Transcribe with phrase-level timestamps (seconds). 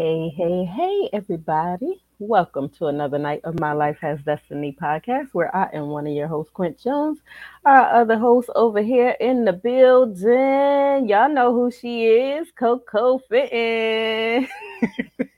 [0.00, 2.00] Hey, hey, hey, everybody.
[2.20, 6.12] Welcome to another night of My Life Has Destiny podcast, where I am one of
[6.12, 7.18] your hosts, Quint Jones.
[7.64, 14.46] Our other host over here in the building, y'all know who she is, Coco Fitton.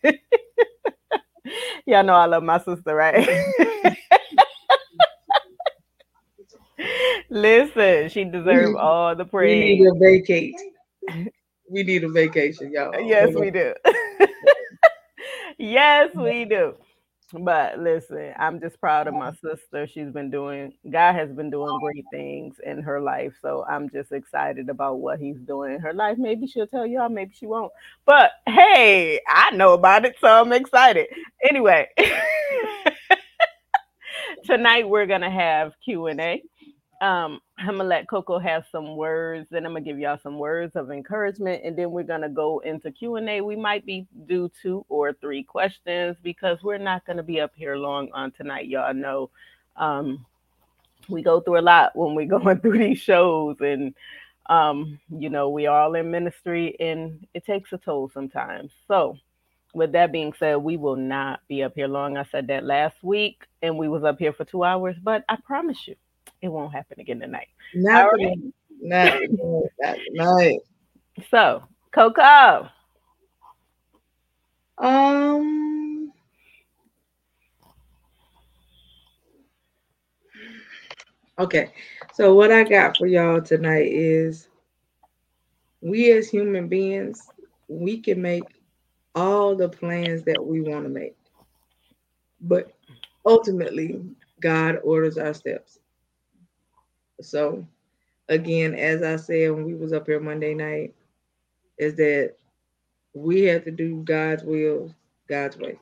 [1.87, 3.27] y'all know I love my sister, right?
[7.31, 9.65] Listen, she deserves all the praise.
[9.65, 10.55] We need a vacate.
[11.71, 13.01] We need a vacation, y'all.
[13.01, 13.73] Yes, we do.
[15.59, 16.75] yes, we do.
[17.33, 19.87] But listen, I'm just proud of my sister.
[19.87, 23.35] She's been doing, God has been doing great things in her life.
[23.41, 26.19] So I'm just excited about what he's doing in her life.
[26.19, 27.73] Maybe she'll tell y'all, maybe she won't.
[28.05, 31.07] But hey, I know about it, so I'm excited.
[31.49, 31.89] Anyway,
[34.45, 36.43] tonight we're going to have Q&A
[37.01, 40.77] um, I'm gonna let Coco have some words, then I'm gonna give y'all some words
[40.77, 43.43] of encouragement, and then we're gonna go into Q and A.
[43.43, 47.77] We might be do two or three questions because we're not gonna be up here
[47.77, 48.69] long on tonight.
[48.69, 49.29] Y'all know
[49.77, 50.25] um,
[51.11, 53.95] we go through a lot when we're going through these shows, and
[54.47, 58.73] um, you know we all in ministry, and it takes a toll sometimes.
[58.89, 59.19] So.
[59.73, 62.17] With that being said, we will not be up here long.
[62.17, 64.97] I said that last week, and we was up here for two hours.
[65.01, 65.95] But I promise you,
[66.43, 67.49] it won't happen again tonight.
[67.75, 68.11] Not, All
[68.81, 69.21] not,
[69.81, 70.61] not tonight.
[71.31, 72.69] So, Coco,
[74.81, 76.11] Um,
[81.39, 81.71] okay.
[82.15, 84.49] So what I got for y'all tonight is
[85.83, 87.29] we as human beings,
[87.69, 88.45] we can make
[89.15, 91.17] all the plans that we want to make.
[92.41, 92.73] But
[93.27, 94.01] ultimately,
[94.41, 95.80] God orders our steps.
[97.23, 97.67] So
[98.29, 100.95] again, as I said when we was up here Monday night,
[101.79, 102.35] is that
[103.15, 104.95] we have to do God's will,
[105.29, 105.79] God's way.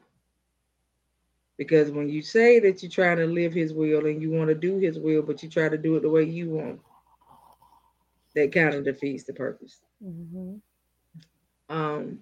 [1.57, 4.55] Because when you say that you're trying to live his will and you want to
[4.55, 6.81] do his will, but you try to do it the way you want,
[8.35, 9.81] that kind of defeats the purpose.
[10.05, 10.55] mm-hmm.
[11.69, 12.21] Um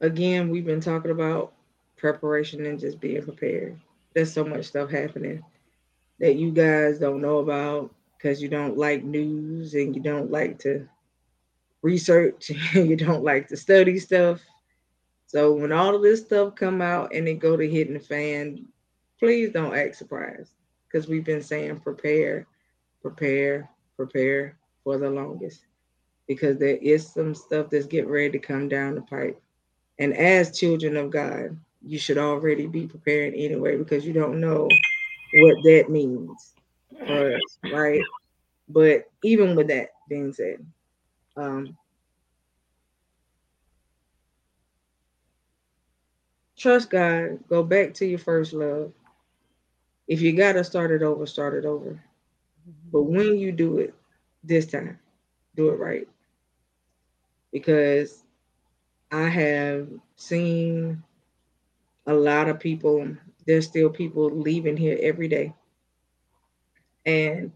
[0.00, 1.52] again, we've been talking about
[1.96, 3.78] preparation and just being prepared.
[4.14, 5.44] There's so much stuff happening
[6.22, 10.56] that you guys don't know about because you don't like news and you don't like
[10.56, 10.88] to
[11.82, 14.40] research and you don't like to study stuff.
[15.26, 18.64] So when all of this stuff come out and it go to hitting the fan,
[19.18, 20.52] please don't act surprised
[20.86, 22.46] because we've been saying prepare,
[23.02, 25.62] prepare, prepare for the longest
[26.28, 29.42] because there is some stuff that's getting ready to come down the pipe.
[29.98, 34.68] And as children of God, you should already be preparing anyway because you don't know
[35.32, 36.54] what that means
[37.06, 38.02] for us, right?
[38.68, 40.64] But even with that being said,
[41.36, 41.76] um,
[46.56, 48.92] trust God, go back to your first love.
[50.08, 52.02] If you gotta start it over, start it over.
[52.92, 53.94] But when you do it
[54.44, 54.98] this time,
[55.56, 56.08] do it right.
[57.52, 58.24] Because
[59.10, 61.02] I have seen
[62.06, 63.08] a lot of people,
[63.46, 65.54] there's still people leaving here every day.
[67.04, 67.52] And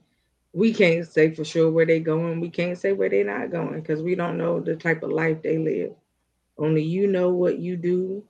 [0.52, 2.40] we can't say for sure where they're going.
[2.40, 5.42] We can't say where they're not going because we don't know the type of life
[5.42, 5.92] they live.
[6.58, 8.24] Only you know what you do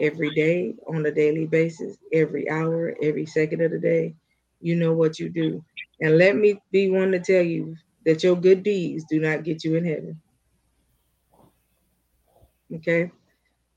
[0.00, 4.14] every day on a daily basis, every hour, every second of the day.
[4.60, 5.64] You know what you do.
[6.00, 9.64] And let me be one to tell you that your good deeds do not get
[9.64, 10.20] you in heaven.
[12.72, 13.10] Okay?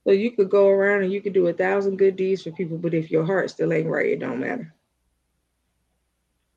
[0.08, 2.78] So you could go around and you could do a thousand good deeds for people,
[2.78, 4.74] but if your heart still ain't right, it don't matter.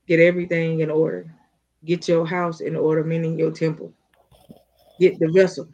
[0.06, 1.34] Get everything in order.
[1.84, 3.92] Get your house in order, meaning your temple.
[5.00, 5.66] Get the vessel.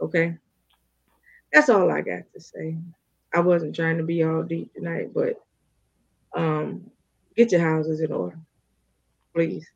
[0.00, 0.36] Okay?
[1.52, 2.76] That's all I got to say.
[3.32, 5.40] I wasn't trying to be all deep tonight, but
[6.34, 6.90] um
[7.36, 8.40] get your houses in order.
[9.32, 9.70] Please.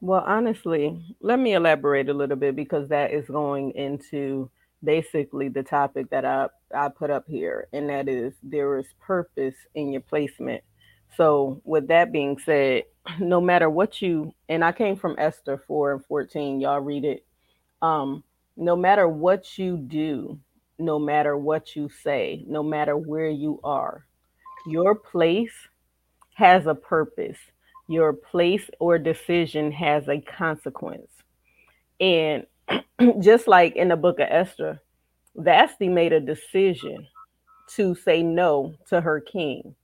[0.00, 4.50] Well, honestly, let me elaborate a little bit because that is going into
[4.84, 9.54] basically the topic that I, I put up here, and that is there is purpose
[9.74, 10.62] in your placement.
[11.16, 12.84] So, with that being said,
[13.20, 17.24] no matter what you, and I came from Esther 4 and 14, y'all read it.
[17.82, 18.22] Um,
[18.56, 20.38] no matter what you do,
[20.78, 24.06] no matter what you say, no matter where you are,
[24.66, 25.54] your place
[26.34, 27.38] has a purpose.
[27.88, 31.10] Your place or decision has a consequence.
[32.00, 32.46] And
[33.20, 34.82] just like in the book of Esther,
[35.36, 37.06] Vashti made a decision
[37.76, 39.76] to say no to her king,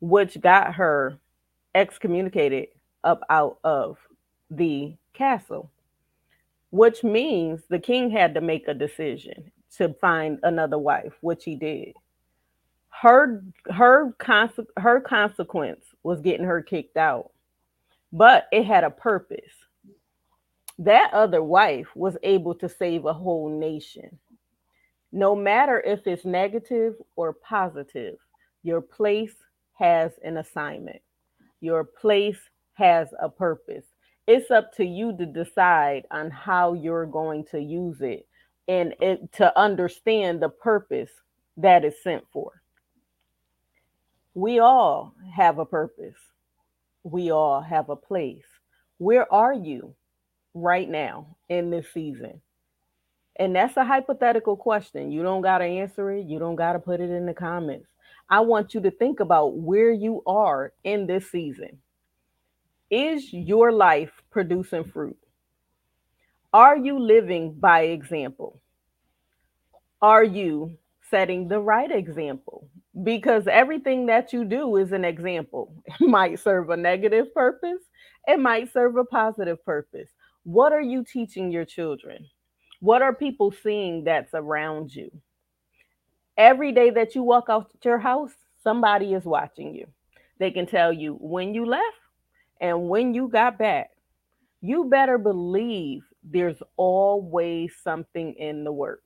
[0.00, 1.18] which got her
[1.74, 2.68] excommunicated
[3.04, 3.98] up out of
[4.50, 5.70] the castle.
[6.72, 11.56] which means the king had to make a decision to find another wife, which he
[11.56, 11.94] did.
[13.02, 17.32] Her her conse- her consequence was getting her kicked out,
[18.12, 19.52] but it had a purpose.
[20.78, 24.18] That other wife was able to save a whole nation.
[25.12, 28.16] No matter if it's negative or positive,
[28.62, 29.34] your place
[29.74, 31.02] has an assignment.
[31.60, 32.38] Your place
[32.74, 33.84] has a purpose.
[34.26, 38.26] It's up to you to decide on how you're going to use it
[38.68, 41.10] and it, to understand the purpose
[41.56, 42.62] that is sent for.
[44.34, 46.14] We all have a purpose.
[47.02, 48.44] We all have a place.
[48.98, 49.94] Where are you
[50.54, 52.40] right now in this season?
[53.36, 55.10] And that's a hypothetical question.
[55.10, 56.26] You don't got to answer it.
[56.26, 57.88] You don't got to put it in the comments.
[58.28, 61.78] I want you to think about where you are in this season.
[62.90, 65.16] Is your life producing fruit?
[66.52, 68.60] Are you living by example?
[70.02, 70.76] Are you
[71.08, 72.68] setting the right example?
[73.02, 75.72] Because everything that you do is an example.
[75.86, 77.82] It might serve a negative purpose,
[78.26, 80.08] it might serve a positive purpose.
[80.44, 82.26] What are you teaching your children?
[82.80, 85.10] What are people seeing that's around you?
[86.36, 88.32] Every day that you walk out your house,
[88.62, 89.86] somebody is watching you.
[90.38, 91.84] They can tell you when you left
[92.60, 93.90] and when you got back.
[94.62, 99.02] You better believe there's always something in the works,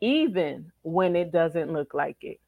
[0.00, 2.38] even when it doesn't look like it.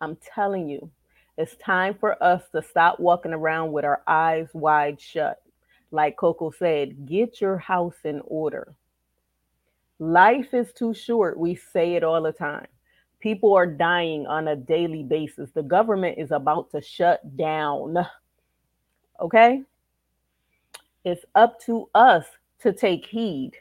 [0.00, 0.90] I'm telling you,
[1.36, 5.40] it's time for us to stop walking around with our eyes wide shut.
[5.90, 8.74] Like Coco said, get your house in order.
[9.98, 11.38] Life is too short.
[11.38, 12.66] We say it all the time.
[13.20, 15.50] People are dying on a daily basis.
[15.52, 17.96] The government is about to shut down.
[19.20, 19.62] Okay?
[21.04, 22.24] It's up to us
[22.60, 23.52] to take heed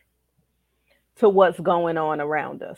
[1.15, 2.77] to what's going on around us.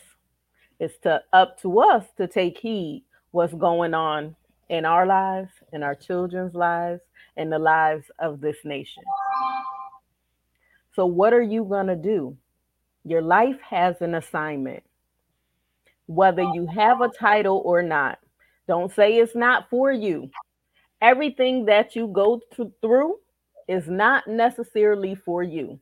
[0.78, 4.34] It's to up to us to take heed what's going on
[4.68, 7.00] in our lives, in our children's lives,
[7.36, 9.02] in the lives of this nation.
[10.94, 12.36] So what are you going to do?
[13.04, 14.82] Your life has an assignment.
[16.06, 18.18] Whether you have a title or not.
[18.66, 20.30] Don't say it's not for you.
[21.00, 22.40] Everything that you go
[22.80, 23.16] through
[23.68, 25.78] is not necessarily for you.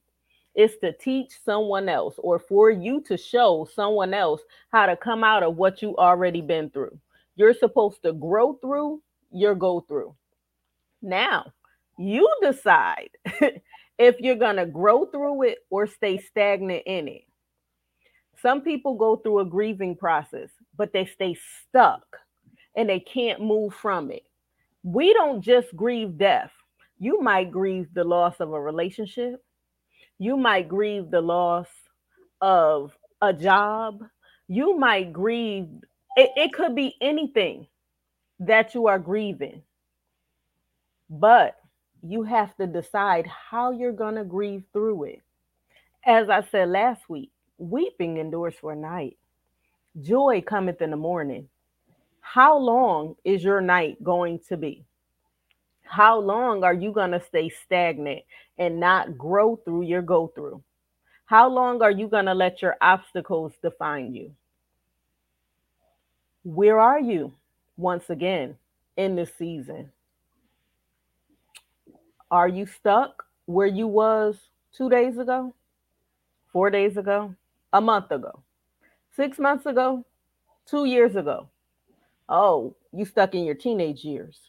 [0.55, 5.25] It's to teach someone else or for you to show someone else how to come
[5.25, 6.99] out of what you already been through.
[7.39, 9.03] You're supposed to grow through
[9.33, 10.17] your go through.
[11.03, 11.53] Now,
[11.99, 13.11] you decide
[13.99, 17.23] if you're going to grow through it or stay stagnant in it.
[18.43, 21.37] Some people go through a grieving process, but they stay
[21.69, 22.05] stuck
[22.77, 24.25] and they can't move from it.
[24.85, 26.53] We don't just grieve death.
[26.99, 29.45] You might grieve the loss of a relationship.
[30.19, 31.69] You might grieve the loss
[32.41, 32.93] of
[33.23, 34.05] a job.
[34.49, 35.69] You might grieve,
[36.19, 37.69] it, it could be anything
[38.41, 39.63] that you are grieving.
[41.09, 41.57] But
[42.03, 45.23] you have to decide how you're going to grieve through it.
[46.05, 49.17] As I said last week, weeping endures for a night,
[50.03, 51.49] joy cometh in the morning.
[52.21, 54.85] How long is your night going to be?
[55.85, 58.23] How long are you going to stay stagnant
[58.59, 60.63] and not grow through your go through?
[61.27, 64.33] How long are you going to let your obstacles define you?
[66.49, 67.35] Where are you
[67.77, 68.57] once again
[68.97, 69.93] in this season?
[72.31, 74.39] Are you stuck where you was
[74.73, 75.53] 2 days ago?
[76.51, 77.35] 4 days ago?
[77.75, 78.43] A month ago?
[79.15, 80.07] 6 months ago?
[80.65, 81.51] 2 years ago?
[82.31, 84.41] Oh, you stuck in your teenage years.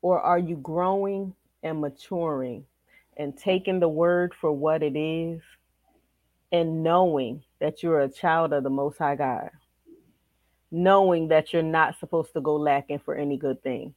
[0.00, 2.64] Or are you growing and maturing
[3.18, 5.42] and taking the word for what it is
[6.50, 9.50] and knowing that you're a child of the Most High God?
[10.74, 13.94] Knowing that you're not supposed to go lacking for any good thing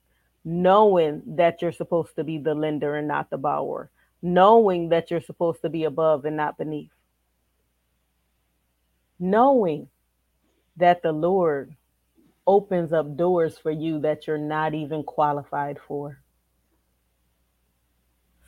[0.47, 3.91] knowing that you're supposed to be the lender and not the borrower,
[4.21, 6.93] knowing that you're supposed to be above and not beneath,
[9.19, 9.89] knowing
[10.77, 11.75] that the Lord
[12.47, 16.21] opens up doors for you that you're not even qualified for.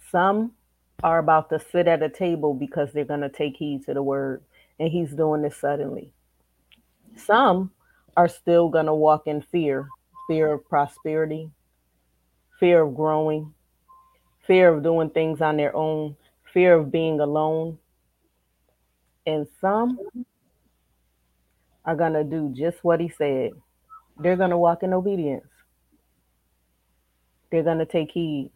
[0.10, 0.54] Some
[1.04, 4.02] are about to sit at a table because they're going to take heed to the
[4.02, 4.42] word,
[4.80, 6.14] and He's doing this suddenly.
[7.18, 7.72] Some
[8.18, 9.88] are still going to walk in fear
[10.30, 11.50] fear of prosperity,
[12.60, 13.52] fear of growing,
[14.46, 16.16] fear of doing things on their own,
[16.54, 17.80] fear of being alone.
[19.26, 19.98] And some
[21.84, 23.54] are going to do just what he said.
[24.20, 25.48] They're going to walk in obedience.
[27.52, 28.52] They're going to take heed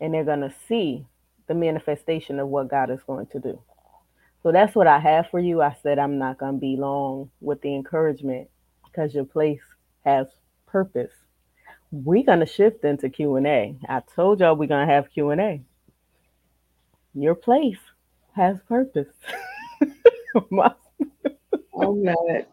[0.00, 1.04] and they're going to see
[1.48, 3.60] the manifestation of what God is going to do.
[4.44, 5.62] So that's what I have for you.
[5.62, 8.50] I said I'm not going to be long with the encouragement
[8.96, 9.60] because your place
[10.04, 10.26] has
[10.66, 11.12] purpose.
[11.90, 13.76] We're going to shift into Q&A.
[13.88, 15.62] I told y'all we're going to have Q&A.
[17.14, 17.78] Your place
[18.34, 19.14] has purpose.
[19.82, 20.78] I'm not.
[21.74, 22.02] Oh,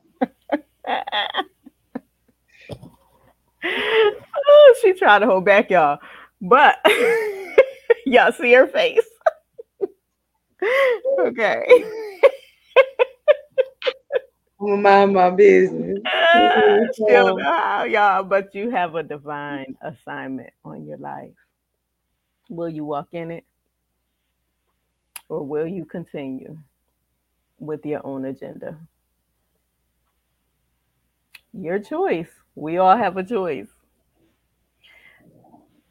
[3.66, 6.00] oh, she tried to hold back y'all.
[6.42, 6.76] But
[8.06, 9.08] y'all see her face.
[11.20, 11.66] okay.
[14.64, 16.00] My business.
[16.36, 21.32] Uh, don't how, y'all, but you have a divine assignment on your life.
[22.50, 23.46] Will you walk in it?
[25.30, 26.58] Or will you continue
[27.60, 28.78] with your own agenda?
[31.54, 32.30] Your choice.
[32.56, 33.68] We all have a choice.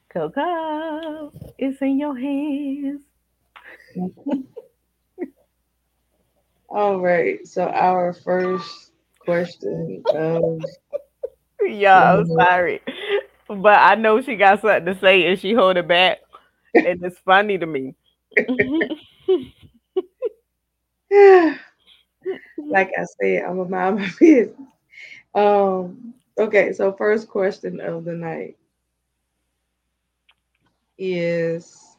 [0.08, 3.02] Coco, it's in your hands.
[6.72, 7.46] All right.
[7.46, 10.64] So our first question of
[11.66, 12.82] yeah, I'm sorry.
[13.48, 16.20] But I know she got something to say and she hold it back.
[16.84, 17.96] And it's funny to me.
[22.58, 24.56] like I said, I'm a mind my business.
[25.34, 28.56] Um, okay, so first question of the night
[30.98, 31.91] is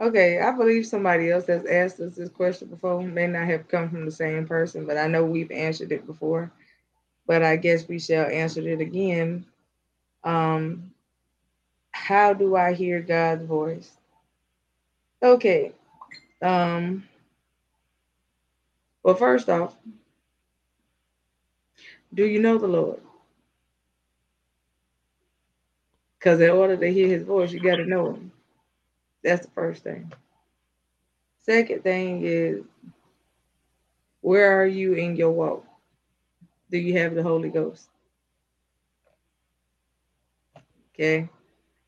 [0.00, 0.40] okay.
[0.40, 3.02] I believe somebody else has asked us this question before.
[3.02, 6.50] May not have come from the same person, but I know we've answered it before.
[7.26, 9.46] But I guess we shall answer it again.
[10.24, 10.92] Um,
[11.92, 13.90] how do I hear God's voice?
[15.22, 15.72] Okay.
[16.42, 17.04] Um,
[19.02, 19.74] well, first off,
[22.12, 23.00] do you know the Lord?
[26.18, 28.32] Because in order to hear his voice, you got to know him.
[29.24, 30.12] That's the first thing.
[31.40, 32.62] Second thing is,
[34.20, 35.64] where are you in your walk?
[36.70, 37.88] Do you have the Holy Ghost?
[40.94, 41.28] Okay.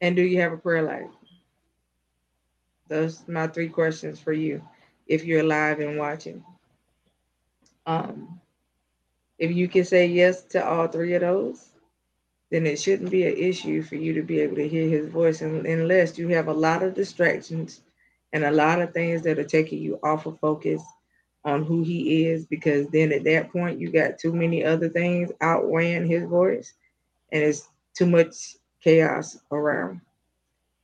[0.00, 1.10] And do you have a prayer life?
[2.88, 4.62] Those are my three questions for you
[5.06, 6.44] if you're alive and watching.
[7.86, 8.40] Um,
[9.38, 11.70] if you can say yes to all three of those,
[12.50, 15.40] then it shouldn't be an issue for you to be able to hear his voice
[15.42, 17.82] unless you have a lot of distractions
[18.32, 20.82] and a lot of things that are taking you off of focus
[21.44, 25.30] on who he is because then at that point you got too many other things
[25.40, 26.74] outweighing his voice
[27.32, 30.00] and it's too much chaos around.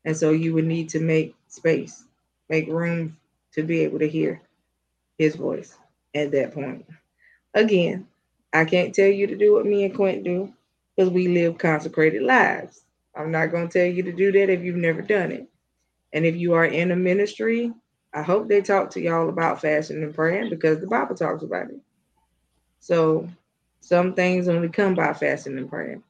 [0.05, 2.05] And so you would need to make space
[2.49, 3.17] make room
[3.53, 4.41] to be able to hear
[5.19, 5.77] his voice
[6.15, 6.85] at that point.
[7.55, 8.07] Again
[8.55, 10.53] i can't tell you to do what me and quint do
[10.97, 12.85] because we live consecrated lives.
[13.17, 15.49] I'm not going to tell you to do that if you've never done it.
[16.13, 17.73] And if you are in a ministry,
[18.15, 21.71] I hope they talk to y'all about fasting and praying because the Bible talks about
[21.71, 21.81] it.
[22.81, 23.29] So
[23.81, 26.03] some things only come by fasting and praying.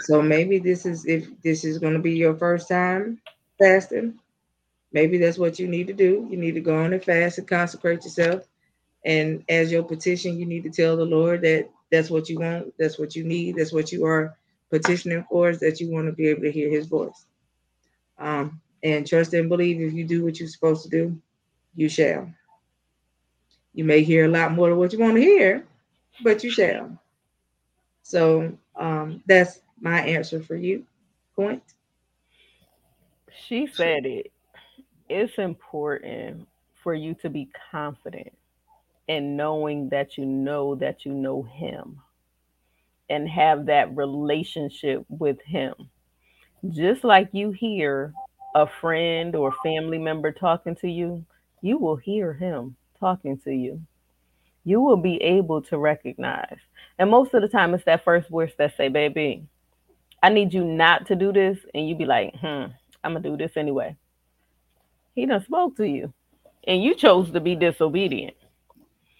[0.00, 3.20] So maybe this is if this is going to be your first time
[3.58, 4.18] fasting,
[4.92, 6.26] maybe that's what you need to do.
[6.30, 8.46] You need to go on and fast and consecrate yourself.
[9.04, 12.74] And as your petition, you need to tell the Lord that that's what you want,
[12.78, 14.36] that's what you need, that's what you are
[14.70, 17.26] petitioning for, is that you want to be able to hear his voice.
[18.18, 21.20] Um, and trust and believe if you do what you're supposed to do,
[21.74, 22.32] you shall.
[23.74, 25.64] You may hear a lot more of what you want to hear,
[26.22, 26.98] but you shall.
[28.02, 30.84] So um, that's my answer for you.
[31.36, 31.62] Point.
[33.46, 34.32] She said it.
[35.08, 36.46] It's important
[36.82, 38.32] for you to be confident
[39.08, 42.00] and knowing that you know that you know him
[43.10, 45.74] and have that relationship with him.
[46.68, 48.12] Just like you hear
[48.54, 51.24] a friend or family member talking to you,
[51.62, 53.80] you will hear him talking to you.
[54.64, 56.58] You will be able to recognize.
[56.98, 59.46] And most of the time, it's that first voice that say, "Baby,
[60.22, 62.66] I need you not to do this," and you be like, "Hmm,
[63.02, 63.96] I'm gonna do this anyway."
[65.14, 66.12] He done spoke to you,
[66.66, 68.36] and you chose to be disobedient.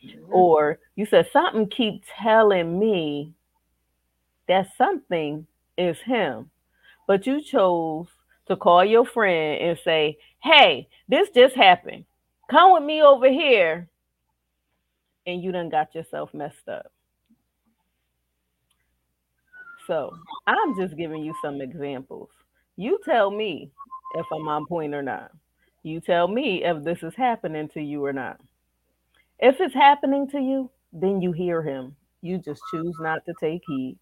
[0.09, 0.33] Mm-hmm.
[0.33, 3.35] Or you said something keep telling me
[4.49, 5.47] that something
[5.77, 6.51] is him.
[7.07, 8.07] But you chose
[8.47, 12.05] to call your friend and say, Hey, this just happened.
[12.51, 13.89] Come with me over here.
[15.27, 16.91] And you done got yourself messed up.
[19.87, 20.15] So
[20.47, 22.29] I'm just giving you some examples.
[22.77, 23.71] You tell me
[24.15, 25.33] if I'm on point or not.
[25.83, 28.39] You tell me if this is happening to you or not.
[29.39, 31.95] If it's happening to you, then you hear him.
[32.23, 33.97] You just choose not to take heed.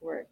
[0.00, 0.26] Right.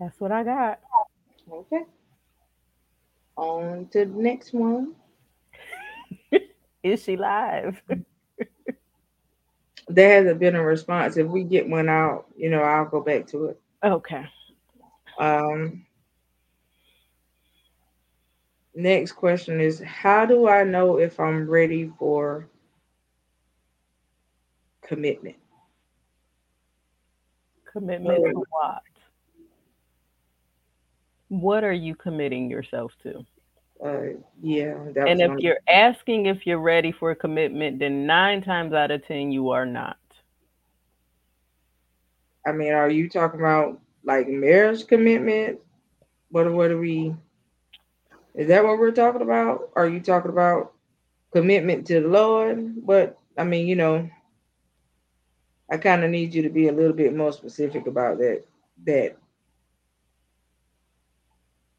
[0.00, 0.80] That's what I got.
[1.50, 1.82] Okay.
[3.36, 4.94] On to the next one.
[6.82, 7.80] Is she live?
[9.90, 11.16] There hasn't been a response.
[11.16, 13.60] If we get one out, you know, I'll go back to it.
[13.82, 14.24] Okay.
[15.18, 15.86] Um,
[18.78, 22.48] next question is How do I know if I'm ready for
[24.82, 25.36] commitment?
[27.70, 28.82] Commitment to what?
[31.28, 33.26] What are you committing yourself to?
[33.84, 34.74] Uh, yeah,
[35.06, 39.06] And if you're asking if you're ready for a commitment, then nine times out of
[39.06, 39.98] 10, you are not.
[42.44, 45.60] I mean, are you talking about like marriage commitment?
[46.30, 47.14] What what are we?
[48.38, 49.70] Is that what we're talking about?
[49.76, 50.74] Are you talking about
[51.32, 52.86] commitment to the Lord?
[52.86, 54.10] But I mean, you know,
[55.70, 58.44] I kind of need you to be a little bit more specific about that.
[58.86, 59.16] That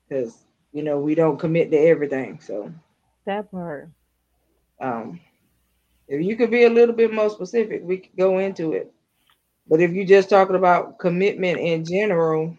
[0.10, 0.38] because
[0.74, 2.40] you know we don't commit to everything.
[2.42, 2.74] So
[3.26, 3.90] That part.
[4.82, 5.22] um,
[6.08, 8.94] if you could be a little bit more specific, we could go into it.
[9.68, 12.58] But if you're just talking about commitment in general,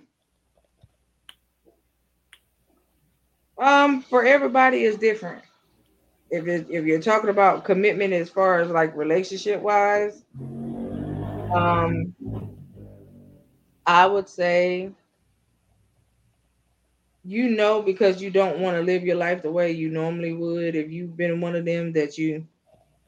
[3.61, 5.45] um, for everybody is different.
[6.31, 10.25] If it, if you're talking about commitment as far as like relationship wise,
[11.55, 12.15] um,
[13.87, 14.95] I would say
[17.25, 20.75] you know because you don't want to live your life the way you normally would.
[20.77, 22.47] If you've been one of them that you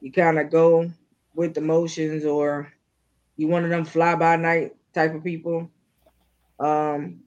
[0.00, 0.90] you kind of go
[1.34, 2.72] with the motions, or
[3.36, 5.70] you one of them fly by night type of people,
[6.60, 7.21] um,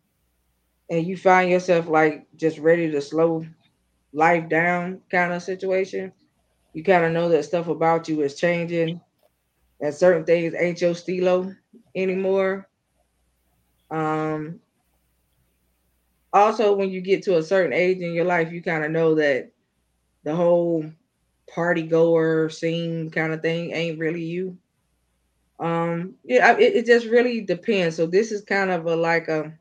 [0.90, 3.46] and you find yourself like just ready to slow
[4.14, 6.12] life down kind of situation,
[6.74, 9.02] you kind of know that stuff about you is changing
[9.82, 11.54] and certain things ain't your stilo
[11.96, 12.68] anymore.
[13.92, 14.60] Um,
[16.34, 19.16] also, when you get to a certain age in your life, you kind of know
[19.16, 19.52] that
[20.24, 20.86] the whole
[21.48, 24.58] party goer scene kind of thing ain't really you.
[25.60, 27.96] Um, yeah, it, it just really depends.
[27.96, 29.54] So this is kind of a like a,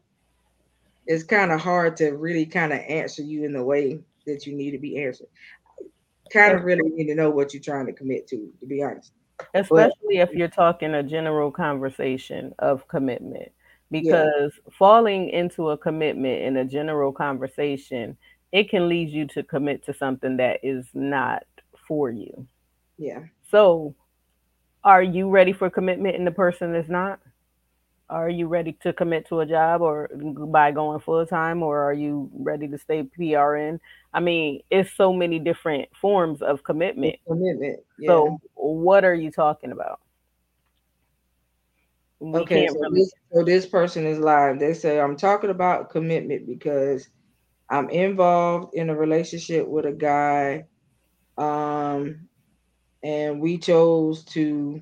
[1.07, 4.55] it's kind of hard to really kind of answer you in the way that you
[4.55, 5.29] need to be answered.
[6.33, 9.13] Kind of really need to know what you're trying to commit to, to be honest.
[9.71, 13.53] But Especially if you're talking a general conversation of commitment.
[13.91, 18.17] yeah, Because falling into a commitment in a general conversation,
[18.53, 21.45] it can lead you to commit to something that is not
[21.87, 22.47] for you.
[22.99, 23.25] yeah.
[23.51, 23.95] So,
[24.85, 27.21] are you ready for commitment and the person is not?
[28.11, 31.95] Are you ready to commit to a job or by going full time or are
[31.95, 33.81] you ready to stay PRN?
[34.13, 37.17] I mean, it's so many different forms of commitment.
[37.27, 37.81] commitment.
[37.99, 38.11] Yeah.
[38.11, 40.01] So, what are you talking about?
[42.21, 44.59] We Okay, so really this so this person is lying.
[44.59, 47.09] They say I'm talking about commitment because
[47.69, 50.67] I'm involved in a relationship with a guy,
[51.37, 52.29] um,
[53.03, 54.81] and we chose to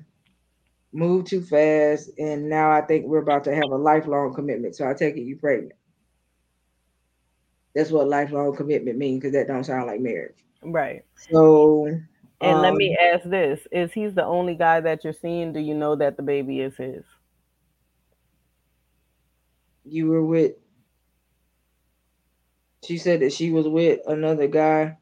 [0.93, 4.75] move too fast, and now I think we're about to have a lifelong commitment.
[4.75, 5.73] So I take it you pregnant.
[7.75, 10.43] That's what lifelong commitment means because that don't sound like marriage.
[10.63, 11.03] right.
[11.15, 11.87] So
[12.41, 15.51] And let me um, ask this: Is he's the only guy that you're seeing?
[15.51, 17.03] Do you know that the baby is his?
[19.83, 20.53] you were with.
[22.83, 24.99] She said that she was with another guy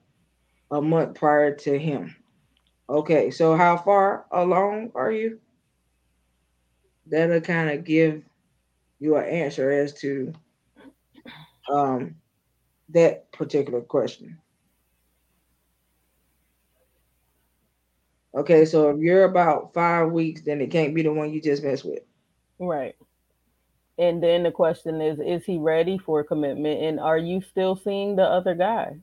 [0.72, 2.16] a month prior to him.
[2.90, 5.42] Okay, so how far along are you?
[7.12, 8.24] That'll kind of give
[9.00, 10.34] you an answer as to
[11.70, 12.16] um,
[12.90, 14.38] that particular question.
[18.34, 21.64] Okay, so if you're about five weeks, then it can't be the one you just
[21.64, 22.00] messed with.
[22.60, 22.96] Right.
[23.98, 26.82] And then the question is: Is he ready for commitment?
[26.82, 28.98] And are you still seeing the other guy?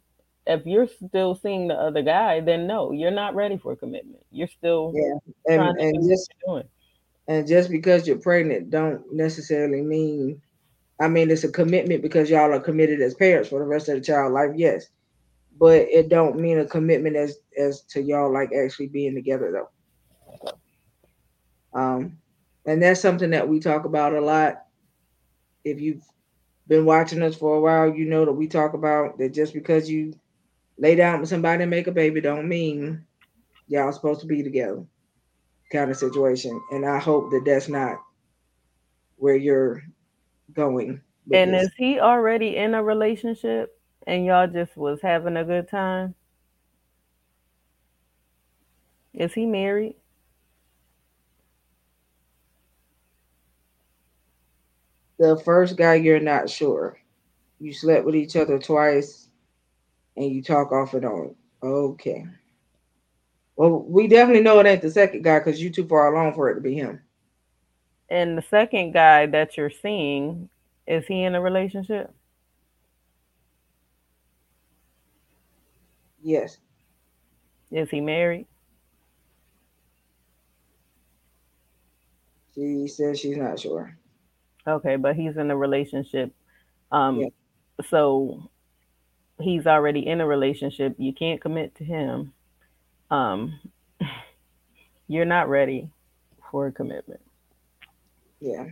[0.47, 4.25] If you're still seeing the other guy, then no, you're not ready for commitment.
[4.33, 6.64] You're still Yeah, and and just doing.
[7.29, 10.41] And just because you're pregnant, don't necessarily mean.
[11.01, 13.97] I mean, it's a commitment because y'all are committed as parents for the rest of
[13.97, 14.51] the child life.
[14.57, 14.87] Yes,
[15.61, 20.59] but it don't mean a commitment as as to y'all like actually being together though.
[21.79, 22.19] Um,
[22.64, 24.64] and that's something that we talk about a lot.
[25.64, 26.03] If you've
[26.67, 29.88] been watching us for a while, you know that we talk about that just because
[29.88, 30.14] you
[30.79, 33.05] lay down with somebody and make a baby don't mean
[33.67, 34.85] y'all supposed to be together
[35.72, 36.61] kind of situation.
[36.72, 37.98] And I hope that that's not
[39.16, 39.83] where you're
[40.54, 41.02] going
[41.33, 41.57] And this.
[41.57, 46.14] is he already in a relationship and y'all just was having a good time?
[49.14, 49.96] Is he married?
[55.18, 56.98] The first guy, you're not sure.
[57.61, 59.28] You slept with each other twice,
[60.16, 61.37] and you talk off and on.
[61.62, 62.26] Okay.
[63.59, 66.49] Well, we definitely know it ain't the second guy because you too far along for
[66.49, 67.01] it to be him.
[68.09, 70.49] And the second guy that you're seeing,
[70.87, 72.14] is he in a relationship?
[76.23, 76.59] Yes.
[77.73, 78.47] Is he married?
[82.55, 83.99] She says she's not sure.
[84.68, 86.33] Okay, but he's in a relationship.
[86.92, 87.29] Um, yeah.
[87.90, 88.51] so
[89.40, 90.94] he's already in a relationship.
[90.97, 92.33] You can't commit to him.
[93.11, 93.59] Um,
[95.09, 95.88] you're not ready
[96.51, 97.21] for a commitment.
[98.40, 98.66] Yeah.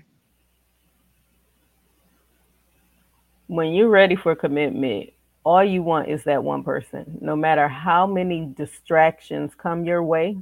[3.49, 5.11] When you're ready for commitment,
[5.45, 7.19] all you want is that one person.
[7.21, 10.39] No matter how many distractions come your way,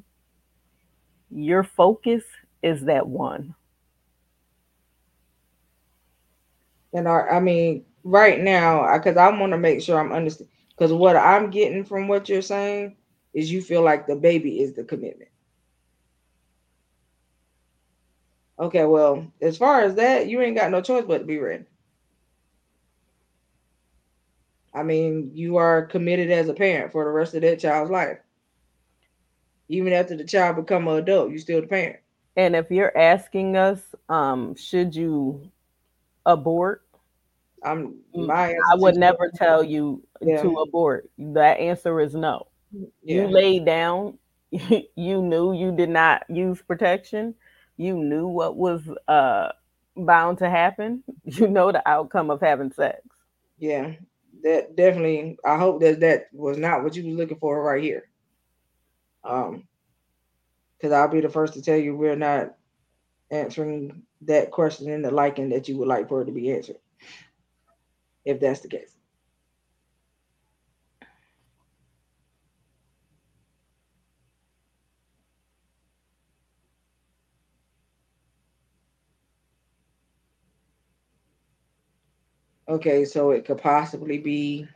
[1.30, 2.24] your focus
[2.62, 3.54] is that one.
[6.94, 10.52] And I, I mean, right now, because I, I want to make sure I'm understanding.
[10.70, 12.96] Because what I'm getting from what you're saying
[13.34, 15.30] is you feel like the baby is the commitment.
[18.58, 21.64] Okay, well, as far as that, you ain't got no choice but to be ready.
[24.72, 28.18] I mean, you are committed as a parent for the rest of that child's life.
[29.68, 31.96] Even after the child become an adult, you still the parent.
[32.36, 35.50] And if you're asking us, um, should you
[36.26, 36.82] abort?
[37.62, 40.42] I'm mm, my I would never tell you yeah.
[40.42, 41.08] to abort.
[41.18, 42.48] That answer is no.
[43.02, 43.26] Yeah.
[43.26, 44.18] You laid down,
[44.50, 47.34] you knew you did not use protection,
[47.76, 49.52] you knew what was uh
[49.96, 53.00] bound to happen, you know the outcome of having sex.
[53.58, 53.94] Yeah,
[54.42, 58.08] that definitely I hope that that was not what you were looking for right here.
[59.24, 59.68] Um
[60.76, 62.54] because I'll be the first to tell you we're not
[63.30, 66.76] answering that question in the liking that you would like for it to be answered.
[68.24, 68.93] If that's the case.
[82.74, 84.66] Okay, so it could possibly be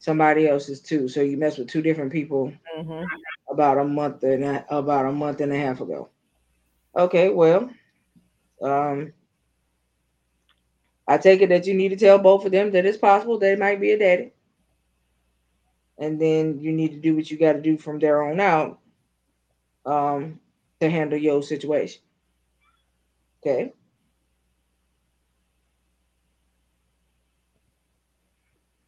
[0.00, 1.08] somebody else's too.
[1.08, 3.04] So you mess with two different people mm-hmm.
[3.50, 6.10] about a month and a, about a month and a half ago.
[6.94, 7.70] Okay, well,
[8.60, 9.14] um,
[11.08, 13.56] I take it that you need to tell both of them that it's possible they
[13.56, 14.32] might be a daddy,
[15.96, 18.78] and then you need to do what you got to do from there on out
[19.86, 20.38] um,
[20.80, 22.02] to handle your situation.
[23.40, 23.72] Okay.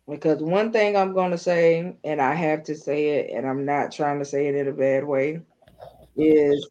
[0.08, 3.64] Because one thing I'm going to say, and I have to say it, and I'm
[3.64, 5.40] not trying to say it in a bad way,
[6.16, 6.68] is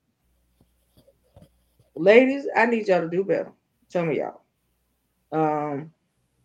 [1.95, 3.51] ladies, I need y'all to do better.
[3.89, 4.41] Tell me y'all.
[5.31, 5.91] Um,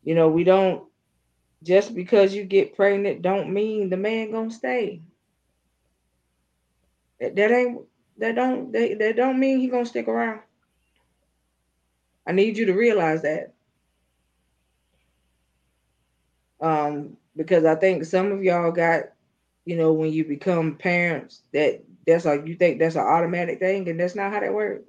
[0.04, 0.84] you know, we don't
[1.64, 5.02] just because you get pregnant don't mean the man gonna stay.
[7.20, 7.80] That, that ain't
[8.18, 10.40] that don't that, that don't mean he gonna stick around.
[12.26, 13.55] I need you to realize that
[16.60, 19.04] um, because I think some of y'all got,
[19.64, 23.88] you know, when you become parents, that that's like you think that's an automatic thing,
[23.88, 24.84] and that's not how that works.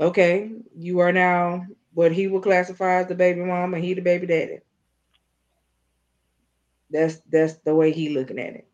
[0.00, 4.00] Okay, you are now what he would classify as the baby mom, and he the
[4.00, 4.60] baby daddy.
[6.90, 8.66] That's that's the way he looking at it,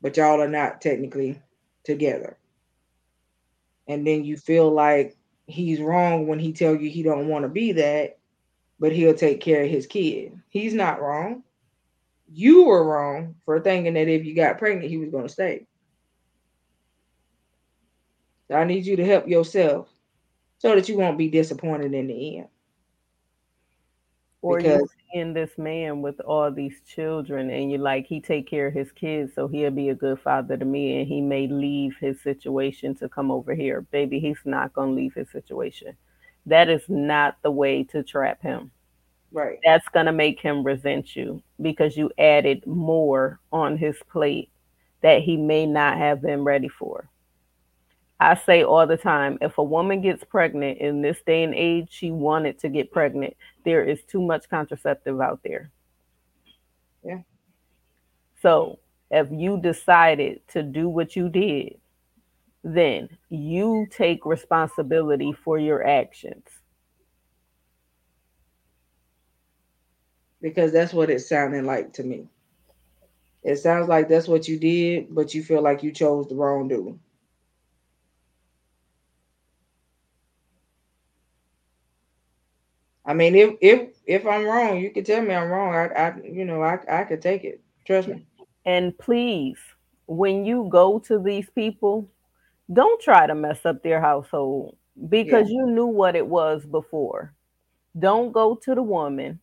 [0.00, 1.42] but y'all are not technically
[1.84, 2.38] together.
[3.88, 5.16] And then you feel like
[5.46, 8.19] he's wrong when he tell you he don't want to be that,
[8.80, 10.40] but he'll take care of his kid.
[10.48, 11.44] He's not wrong.
[12.32, 15.66] You were wrong for thinking that if you got pregnant, he was going to stay.
[18.48, 19.88] So I need you to help yourself
[20.58, 22.48] so that you won't be disappointed in the end.
[24.42, 28.68] Or because, seeing this man with all these children and you're like, he take care
[28.68, 31.94] of his kids, so he'll be a good father to me and he may leave
[32.00, 33.82] his situation to come over here.
[33.82, 35.94] Baby, he's not going to leave his situation
[36.50, 38.70] that is not the way to trap him.
[39.32, 39.58] Right.
[39.64, 44.50] That's going to make him resent you because you added more on his plate
[45.02, 47.08] that he may not have been ready for.
[48.18, 51.88] I say all the time if a woman gets pregnant in this day and age,
[51.90, 53.34] she wanted to get pregnant.
[53.64, 55.70] There is too much contraceptive out there.
[57.04, 57.20] Yeah.
[58.42, 58.78] So
[59.10, 61.78] if you decided to do what you did,
[62.62, 66.44] then you take responsibility for your actions.
[70.42, 72.28] Because that's what it sounded like to me.
[73.42, 76.68] It sounds like that's what you did, but you feel like you chose the wrong
[76.68, 76.98] dude.
[83.04, 85.74] I mean, if if if I'm wrong, you can tell me I'm wrong.
[85.74, 87.60] I, I you know, I I could take it.
[87.86, 88.26] Trust me.
[88.66, 89.58] And please,
[90.06, 92.08] when you go to these people,
[92.72, 94.76] don't try to mess up their household
[95.08, 97.34] because Yeah, you knew what it was before.
[97.98, 99.40] Don't go to the woman.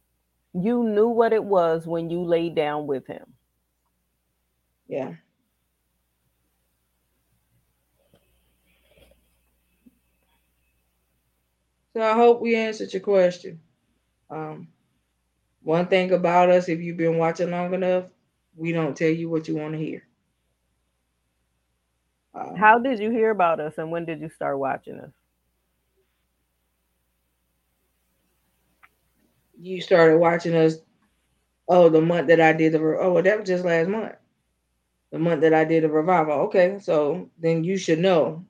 [0.54, 3.36] You knew what it was when you laid down with him.
[4.88, 5.16] yeah.
[11.94, 13.62] So I hope we answered your question.
[14.30, 14.70] Um,
[15.64, 18.06] one thing about us, if you've been watching long enough,
[18.56, 20.07] we don't tell you what you want to hear.
[22.38, 25.12] Um, How did you hear about us and when did you start watching us?
[29.60, 30.78] you started watching us.
[31.68, 34.16] Oh, the month that I did the oh, well, that was just last month.
[35.12, 36.34] The month that I did the revival.
[36.48, 38.46] Okay, so then you should know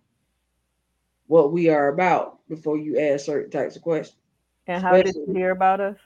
[1.28, 4.17] what we are about before you ask certain types of questions.
[4.67, 5.97] And how did you hear about us?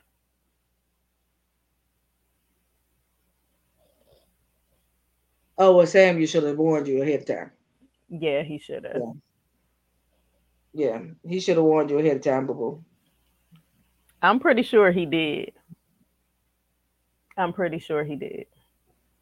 [5.57, 7.51] oh, well, Sam, you should have warned you ahead of time.
[8.12, 8.97] Yeah, he should have.
[8.97, 9.13] Yeah,
[10.74, 12.80] yeah, he should have warned you ahead of time, before.
[14.21, 15.54] I'm pretty sure he did.
[17.38, 18.45] I'm pretty sure he did.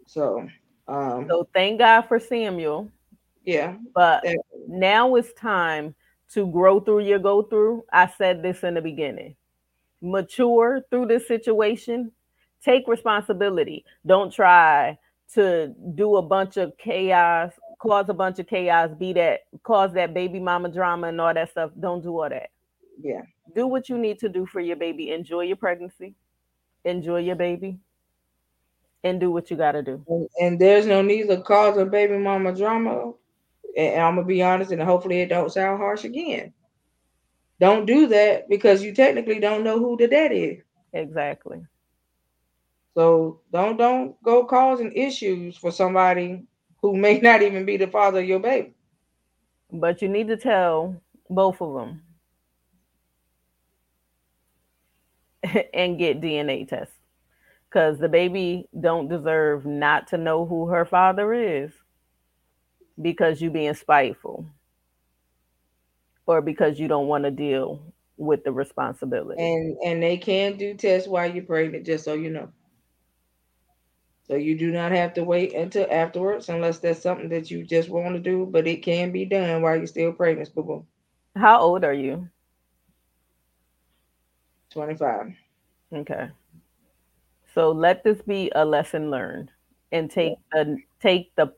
[0.07, 0.49] So,
[0.87, 2.91] um, So thank God for Samuel.
[3.45, 4.25] yeah, But
[4.67, 5.93] now it's time
[6.33, 7.85] to grow through your go through.
[7.93, 9.35] I said this in the beginning.
[10.01, 12.11] Mature through this situation.
[12.63, 13.85] Take responsibility.
[14.05, 14.97] Don't try
[15.35, 20.13] to do a bunch of chaos, cause a bunch of chaos, be that cause that
[20.13, 21.71] baby mama drama and all that stuff.
[21.79, 22.49] Don't do all that.
[23.01, 23.21] yeah,
[23.55, 25.11] Do what you need to do for your baby.
[25.11, 26.15] Enjoy your pregnancy.
[26.85, 27.79] Enjoy your baby.
[29.03, 30.03] And do what you gotta do.
[30.09, 33.13] and, and there's no need to cause a baby mama drama.
[33.77, 36.51] And I'm gonna be honest, and hopefully it don't sound harsh again.
[37.61, 40.59] Don't do that because you technically don't know who the dad is.
[40.91, 41.61] Exactly.
[42.95, 46.43] So don't don't go causing issues for somebody
[46.81, 48.73] who may not even be the father of your baby.
[49.71, 52.03] But you need to tell both of them
[55.73, 56.95] and get DNA tests
[57.69, 61.71] because the baby don't deserve not to know who her father is
[63.01, 64.45] because you being spiteful
[66.25, 67.81] or because you don't want to deal
[68.17, 69.41] with the responsibility.
[69.41, 72.49] And and they can do tests while you're pregnant, just so you know.
[74.29, 77.89] So you do not have to wait until afterwards unless that's something that you just
[77.89, 80.87] want to do, but it can be done while you're still pregnant, boo boo.
[81.35, 82.29] How old are you?
[84.71, 85.33] 25.
[85.93, 86.29] Okay.
[87.55, 89.51] So let this be a lesson learned
[89.91, 91.53] and take the take the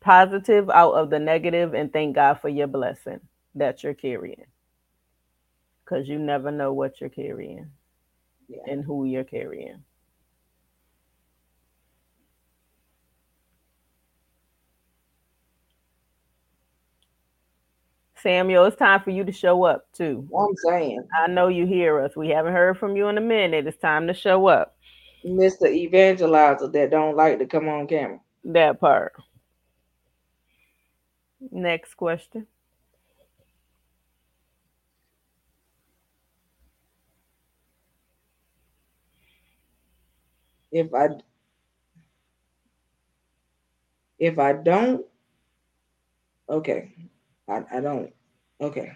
[0.00, 3.20] positive out of the negative and thank God for your blessing
[3.56, 4.46] that you're carrying.
[5.86, 7.70] Cuz you never know what you're carrying
[8.48, 8.62] Yeah.
[8.66, 9.84] and who you're carrying.
[18.22, 20.28] Samuel, it's time for you to show up too.
[20.36, 22.16] I'm saying, I know you hear us.
[22.16, 23.66] We haven't heard from you in a minute.
[23.66, 24.76] It's time to show up.
[25.24, 25.62] Mr.
[25.62, 28.20] Evangelizer that don't like to come on camera.
[28.44, 29.12] That part.
[31.50, 32.46] Next question.
[40.70, 41.08] If I
[44.18, 45.06] if I don't,
[46.50, 46.92] okay,
[47.48, 48.12] I, I don't.
[48.60, 48.92] Okay.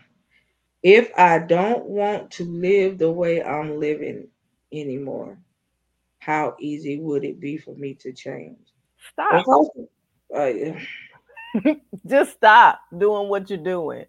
[0.83, 4.29] If I don't want to live the way I'm living
[4.73, 5.39] anymore,
[6.19, 8.59] how easy would it be for me to change?
[9.13, 9.47] Stop.
[10.35, 10.53] Uh.
[12.07, 14.07] Just stop doing what you're doing.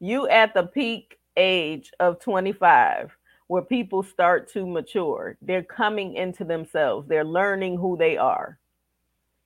[0.00, 3.16] You at the peak age of 25
[3.48, 5.36] where people start to mature.
[5.42, 7.06] They're coming into themselves.
[7.08, 8.58] They're learning who they are.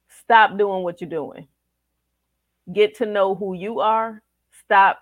[0.09, 1.49] Stop doing what you're doing.
[2.73, 4.23] Get to know who you are.
[4.65, 5.01] Stop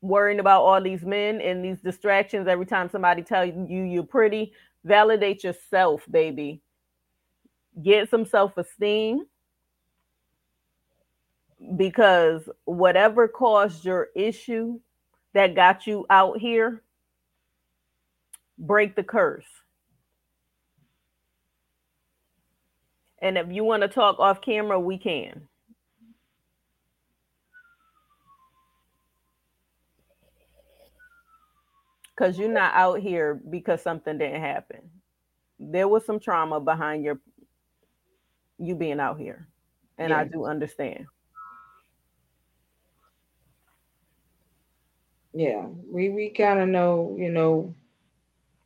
[0.00, 4.52] worrying about all these men and these distractions every time somebody tell you you're pretty.
[4.84, 6.60] Validate yourself, baby.
[7.82, 9.26] Get some self-esteem
[11.76, 14.78] because whatever caused your issue
[15.32, 16.82] that got you out here,
[18.58, 19.46] break the curse.
[23.20, 25.48] And if you want to talk off camera, we can.
[32.16, 34.78] Because you're not out here because something didn't happen.
[35.58, 37.20] There was some trauma behind your
[38.58, 39.48] you being out here.
[39.98, 41.06] And I do understand.
[45.34, 47.74] yeah, we we kind of know, you know,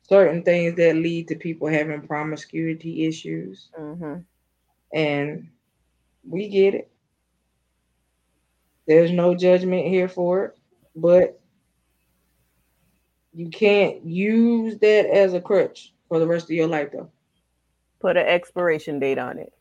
[0.03, 3.69] certain things that lead to people having promiscuity issues.
[3.77, 4.19] Mm-hmm.
[4.93, 5.49] And
[6.27, 6.91] we get it.
[8.87, 10.57] There's no judgment here for it,
[10.95, 11.38] but
[13.39, 17.09] you can't use that as a crutch for the rest of your life, though.
[18.01, 19.53] Put an expiration date on it.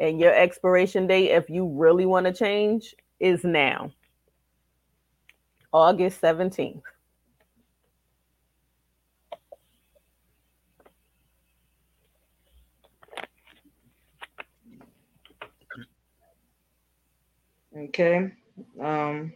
[0.00, 3.92] And your expiration date, if you really want to change, is now.
[5.70, 6.80] August 17th.
[17.76, 18.32] Okay.
[18.80, 19.34] Um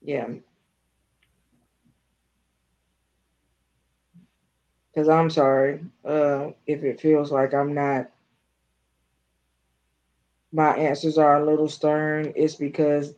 [0.00, 0.28] yeah.
[4.96, 8.10] Cuz I'm sorry uh if it feels like I'm not
[10.52, 13.14] my answers are a little stern, it's because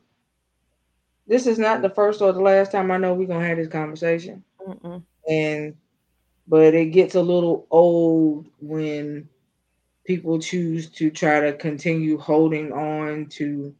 [1.29, 3.69] this is not the first or the last time I know we're gonna have this
[3.69, 4.43] conversation.
[4.67, 5.03] Mm-mm.
[5.29, 5.77] And
[6.49, 9.29] but it gets a little old when
[10.05, 13.75] people choose to try to continue holding on to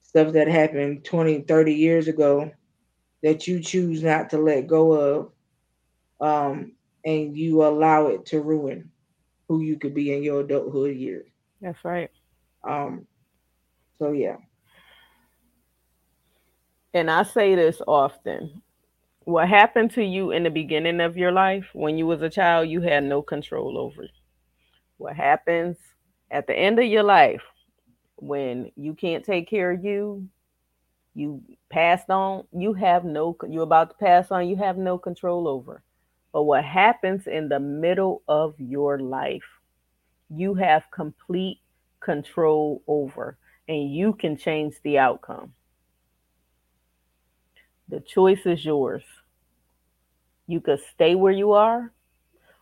[0.00, 2.50] stuff that happened 20, 30 years ago
[3.22, 5.32] that you choose not to let go of.
[6.20, 6.72] Um,
[7.08, 8.90] and you allow it to ruin
[9.48, 11.26] who you could be in your adulthood years.
[11.62, 12.10] That's right.
[12.62, 13.06] Um,
[13.98, 14.36] so yeah.
[16.92, 18.60] And I say this often.
[19.20, 22.68] What happened to you in the beginning of your life when you was a child,
[22.68, 24.06] you had no control over.
[24.98, 25.78] What happens
[26.30, 27.42] at the end of your life
[28.16, 30.28] when you can't take care of you,
[31.14, 35.48] you passed on, you have no you're about to pass on, you have no control
[35.48, 35.82] over.
[36.32, 39.42] But what happens in the middle of your life,
[40.28, 41.60] you have complete
[42.00, 43.38] control over
[43.68, 45.52] and you can change the outcome.
[47.88, 49.02] The choice is yours.
[50.46, 51.92] You could stay where you are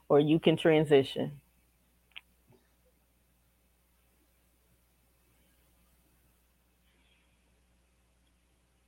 [0.08, 1.32] or you can transition.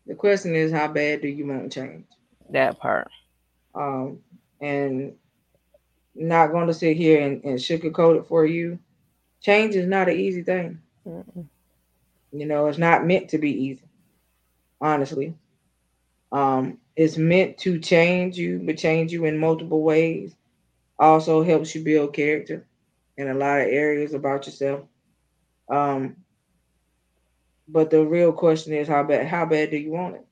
[0.07, 2.07] The question is how bad do you want to change?
[2.51, 3.11] That part.
[3.75, 4.21] Um,
[4.61, 5.15] and
[6.15, 8.79] not going to sit here and, and sugarcoat it for you.
[9.41, 10.81] Change is not an easy thing.
[11.07, 11.47] Mm-mm.
[12.33, 13.85] You know, it's not meant to be easy,
[14.81, 15.35] honestly.
[16.31, 20.35] Um, it's meant to change you, but change you in multiple ways.
[20.99, 22.67] Also helps you build character
[23.17, 24.83] in a lot of areas about yourself.
[25.69, 26.17] Um,
[27.69, 30.27] but the real question is how bad how bad do you want it?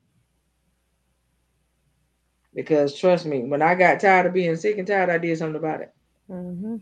[2.56, 5.60] Because trust me, when I got tired of being sick and tired, I did something
[5.60, 5.94] about it.
[6.30, 6.76] Mm-hmm.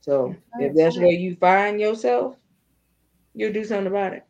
[0.00, 2.34] So if that's where you find yourself,
[3.34, 4.24] you'll do something about it.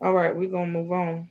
[0.00, 1.28] All right, we're gonna move on.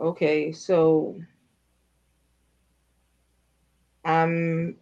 [0.00, 1.20] Okay, so
[4.04, 4.76] I'm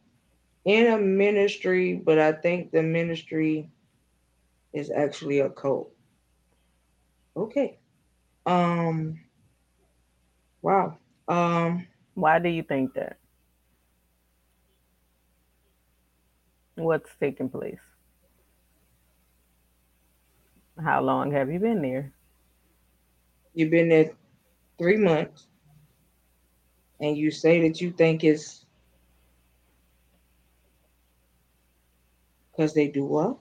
[0.66, 3.70] in a ministry, but I think the ministry
[4.74, 5.92] is actually a cult.
[7.36, 7.78] Okay.
[8.46, 9.20] Um
[10.62, 10.98] wow.
[11.28, 13.18] Um Why do you think that?
[16.76, 17.80] What's taking place?
[20.82, 22.12] How long have you been there?
[23.56, 24.12] you've been there
[24.78, 25.48] three months
[27.00, 28.65] and you say that you think it's
[32.56, 33.38] because they do what?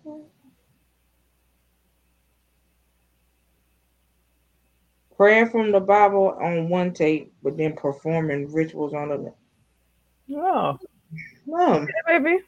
[5.18, 9.34] Praying from the Bible on one tape, but then performing rituals on the
[10.32, 10.78] Oh,
[11.48, 12.40] Mom, yeah, baby.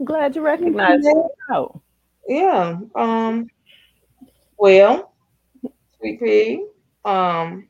[0.00, 1.10] I'm glad you recognize Yeah.
[1.50, 1.70] it.
[2.28, 2.80] Yeah.
[2.94, 3.50] Um
[4.58, 5.12] well,
[5.98, 6.66] sweet pea.
[7.04, 7.68] Um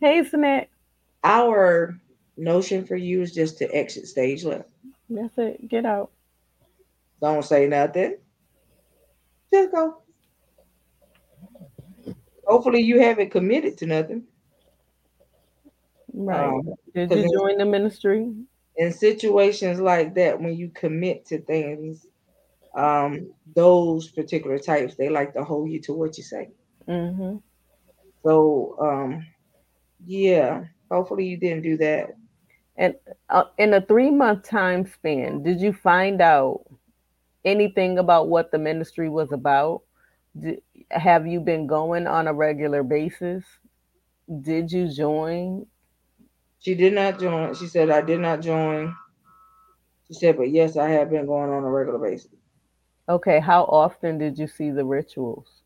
[0.00, 0.68] hey, Snap.
[1.24, 1.98] our
[2.36, 4.68] notion for you is just to exit stage left.
[5.10, 5.68] That's it.
[5.68, 6.10] Get out.
[7.20, 8.16] Don't say nothing.
[9.52, 10.02] Just go.
[12.46, 14.24] Hopefully you haven't committed to nothing.
[16.12, 16.46] Right.
[16.48, 18.32] Um, Did you join the ministry?
[18.76, 22.06] in situations like that when you commit to things
[22.76, 26.48] um those particular types they like to hold you to what you say
[26.88, 27.36] Mm-hmm.
[28.24, 29.26] so um
[30.06, 32.10] yeah hopefully you didn't do that
[32.76, 32.94] And
[33.28, 36.62] uh, in a three month time span, did you find out
[37.44, 39.82] anything about what the ministry was about?
[40.38, 43.44] Did, have you been going on a regular basis?
[44.42, 45.66] Did you join?
[46.60, 48.94] she did not join she said i did not join
[50.06, 52.30] she said but yes i have been going on a regular basis
[53.08, 55.62] Okay, how often did you see the rituals?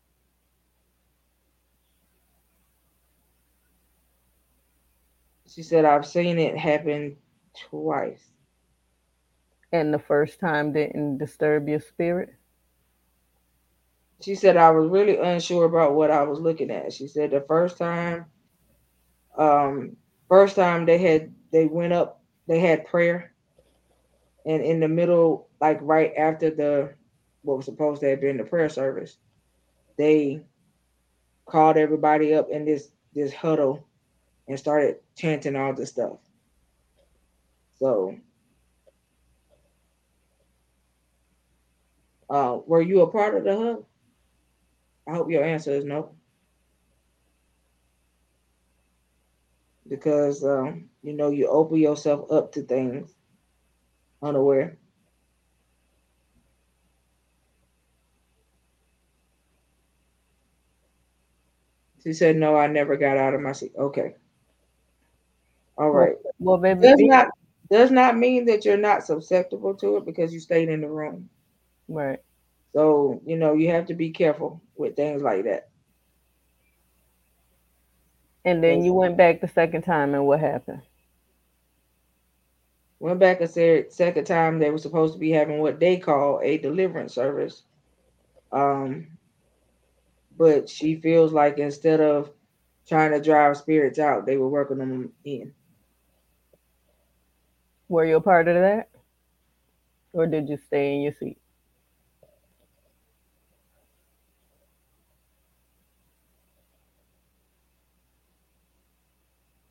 [5.47, 7.17] She said, I've seen it happen
[7.69, 8.23] twice.
[9.81, 12.33] And the first time didn't disturb your spirit?
[14.21, 16.93] She said, I was really unsure about what I was looking at.
[16.93, 18.25] She said, the first time,
[19.37, 19.97] um,
[20.29, 23.33] first time they had, they went up, they had prayer.
[24.45, 26.93] And in the middle, like right after the,
[27.41, 29.17] what was supposed to have been the prayer service,
[29.97, 30.41] they
[31.45, 33.85] called everybody up in this, this huddle
[34.47, 36.17] and started chanting all this stuff.
[37.77, 38.15] So,
[42.29, 43.85] uh, were you a part of the hub?
[45.07, 46.15] I hope your answer is no.
[49.87, 53.13] Because um, you know you open yourself up to things
[54.21, 54.77] unaware.
[62.03, 64.15] She said, "No, I never got out of my seat." Okay.
[65.77, 66.15] All right.
[66.39, 67.27] Well, baby, does not
[67.71, 71.29] does not mean that you're not susceptible to it because you stayed in the room.
[71.87, 72.19] Right.
[72.73, 75.69] So you know you have to be careful with things like that.
[78.43, 80.81] And then you went back the second time, and what happened?
[82.99, 83.47] Went back a
[83.89, 84.59] second time.
[84.59, 87.63] They were supposed to be having what they call a deliverance service.
[88.51, 89.07] Um,
[90.37, 92.31] but she feels like instead of
[92.87, 95.53] trying to drive spirits out, they were working them in.
[97.89, 98.89] Were you a part of that?
[100.13, 101.37] Or did you stay in your seat?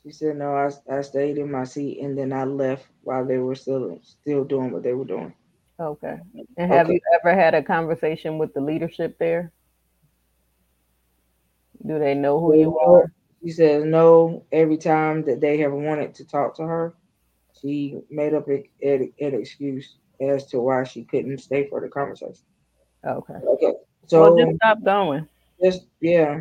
[0.05, 3.38] She said, "No, I, I stayed in my seat and then I left while they
[3.38, 5.32] were still still doing what they were doing."
[5.80, 6.18] Okay.
[6.57, 6.94] And have okay.
[6.94, 9.50] you ever had a conversation with the leadership there?
[11.86, 13.12] Do they know who you are?
[13.42, 14.44] She says no.
[14.52, 16.94] Every time that they have wanted to talk to her,
[17.61, 22.44] she made up an, an excuse as to why she couldn't stay for the conversation.
[23.07, 23.34] Okay.
[23.34, 23.72] Okay.
[24.07, 25.28] So well, just stop going.
[25.62, 26.40] Just yeah.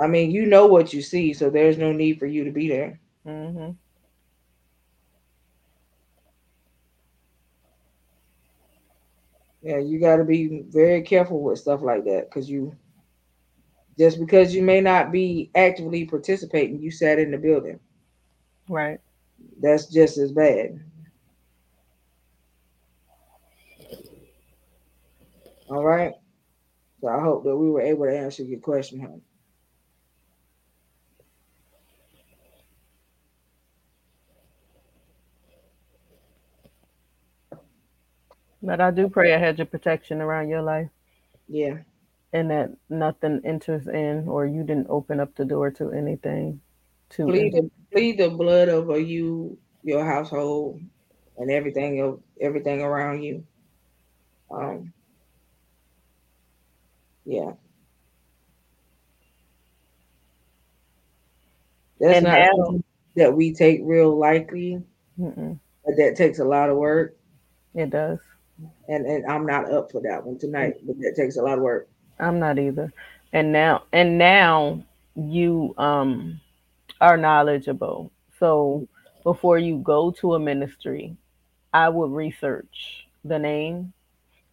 [0.00, 2.68] I mean, you know what you see, so there's no need for you to be
[2.68, 3.00] there.
[3.26, 3.72] Mm-hmm.
[9.62, 12.74] Yeah, you got to be very careful with stuff like that because you
[13.98, 17.78] just because you may not be actively participating, you sat in the building.
[18.68, 19.00] Right.
[19.60, 20.80] That's just as bad.
[25.68, 26.12] All right.
[27.00, 29.22] So I hope that we were able to answer your question, honey.
[38.62, 40.88] But I do pray a hedge of protection around your life.
[41.48, 41.78] Yeah.
[42.32, 46.60] And that nothing enters in or you didn't open up the door to anything.
[47.10, 50.80] To plead the, plead the blood over you, your household,
[51.38, 53.44] and everything of everything around you.
[54.50, 54.92] Um
[57.24, 57.52] yeah.
[61.98, 62.84] That's and not
[63.16, 64.82] that we take real likely,
[65.18, 67.16] but that takes a lot of work.
[67.74, 68.18] It does
[68.88, 70.74] and and I'm not up for that one tonight.
[70.84, 71.88] But that takes a lot of work.
[72.18, 72.92] I'm not either.
[73.32, 74.84] And now and now
[75.14, 76.40] you um
[77.00, 78.12] are knowledgeable.
[78.38, 78.88] So
[79.22, 81.16] before you go to a ministry,
[81.72, 83.92] I would research the name.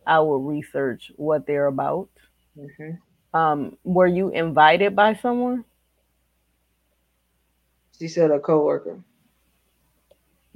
[0.05, 2.10] I will research what they're about.
[2.58, 3.38] Mm-hmm.
[3.38, 5.66] Um, were you invited by someone?
[7.97, 8.99] She said a coworker.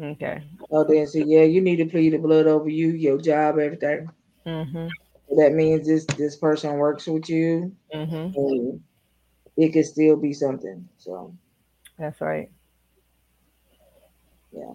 [0.02, 0.44] Okay.
[0.72, 4.10] Oh, then say, yeah, you need to plead the blood over you, your job, everything.
[4.46, 4.88] Mm-hmm.
[5.38, 8.36] That means this this person works with you, mm-hmm.
[8.36, 8.82] and
[9.58, 10.88] it could still be something.
[10.98, 11.36] So.
[12.00, 12.50] That's right.
[14.52, 14.74] Yeah.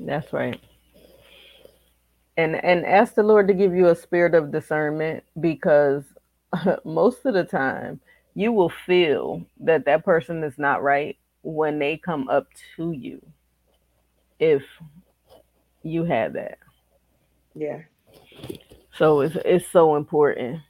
[0.00, 0.60] That's right.
[2.36, 6.04] And and ask the Lord to give you a spirit of discernment because
[6.84, 8.00] most of the time
[8.34, 13.22] you will feel that that person is not right when they come up to you
[14.38, 14.62] if
[15.82, 16.58] you had that.
[17.54, 17.82] Yeah.
[18.92, 20.60] So it's it's so important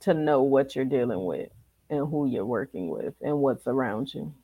[0.00, 1.50] to know what you're dealing with
[1.88, 4.34] and who you're working with and what's around you.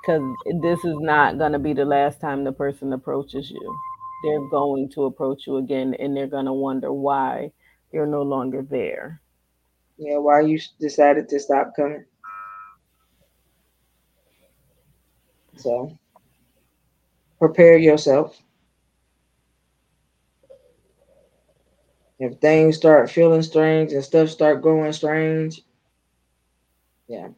[0.00, 0.22] Because
[0.62, 3.76] this is not going to be the last time the person approaches you.
[4.24, 7.52] They're going to approach you again and they're going to wonder why
[7.92, 9.20] you're no longer there.
[9.98, 12.04] Yeah, why you decided to stop coming.
[15.56, 15.96] So
[17.38, 18.40] prepare yourself.
[22.18, 25.62] If things start feeling strange and stuff start going strange,
[27.08, 27.28] yeah,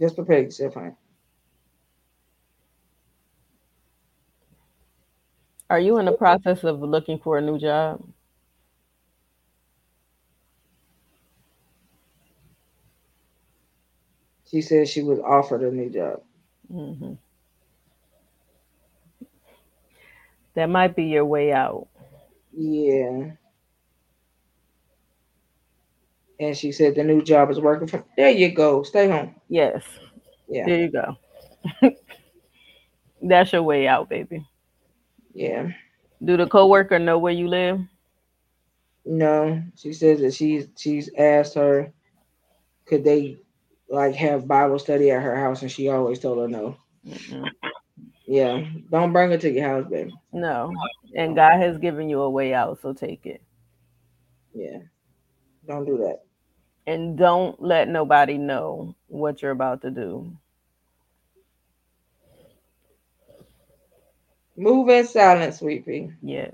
[0.00, 0.92] just prepare yourself, honey.
[5.70, 8.02] Are you in the process of looking for a new job?
[14.50, 16.22] She said she was offered a new job.
[16.70, 17.14] Hmm
[20.54, 21.88] That might be your way out.
[22.52, 23.32] Yeah.
[26.40, 28.82] And she said the new job is working from there you go.
[28.82, 29.34] Stay home.
[29.48, 29.84] Yes.
[30.48, 30.66] Yeah.
[30.66, 31.16] There you go.
[33.22, 34.46] That's your way out, baby.
[35.34, 35.70] Yeah.
[36.24, 37.80] Do the coworker know where you live?
[39.04, 39.62] No.
[39.76, 41.92] She says that she's she's asked her
[42.86, 43.38] could they
[43.88, 46.76] like have Bible study at her house and she always told her no.
[47.06, 47.48] Mm-mm.
[48.26, 48.64] Yeah.
[48.90, 50.12] Don't bring her to your house, baby.
[50.32, 50.72] No.
[51.16, 53.42] And God has given you a way out, so take it.
[54.54, 54.78] Yeah.
[55.66, 56.20] Don't do that.
[56.86, 60.32] And don't let nobody know what you're about to do.
[64.56, 66.10] Move in silence, sweet pea.
[66.22, 66.52] Yes.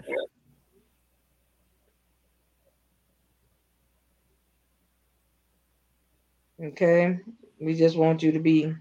[6.64, 7.20] Okay.
[7.60, 8.74] We just want you to be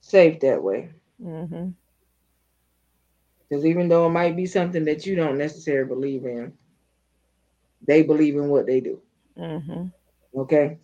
[0.00, 0.90] safe that way.
[1.22, 1.70] hmm
[3.48, 6.54] Because even though it might be something that you don't necessarily believe in,
[7.86, 9.00] they believe in what they do.
[9.36, 9.86] hmm
[10.36, 10.78] Okay.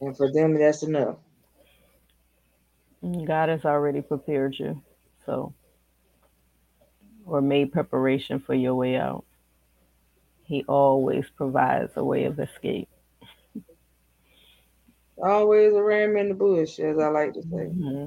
[0.00, 1.16] And for them, that's enough.
[3.26, 4.82] God has already prepared you,
[5.26, 5.54] so
[7.26, 9.24] or made preparation for your way out.
[10.44, 12.88] He always provides a way of escape.
[15.22, 17.74] Always a ram in the bush, as I like to say.
[17.74, 18.06] hmm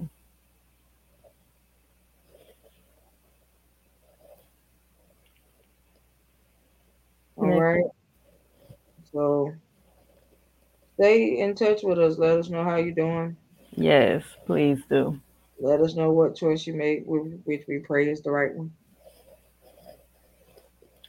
[7.38, 7.86] All right.
[9.12, 9.54] So
[11.00, 12.18] stay in touch with us.
[12.18, 13.38] Let us know how you're doing.
[13.78, 15.20] Yes, please do.
[15.60, 18.74] Let us know what choice you make, wh- which we pray is the right one.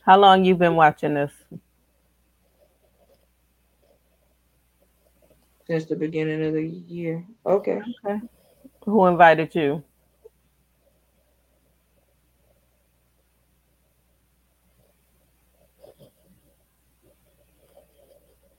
[0.04, 1.32] How long you been watching this?
[5.66, 7.26] Since the beginning of the year.
[7.44, 7.80] Okay.
[8.04, 8.20] Okay.
[8.84, 9.82] Who invited you?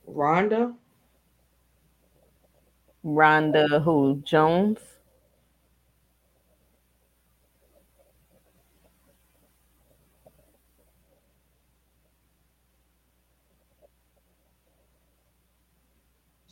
[0.06, 0.74] Rhonda.
[3.04, 4.22] Rhonda who?
[4.24, 4.97] Jones?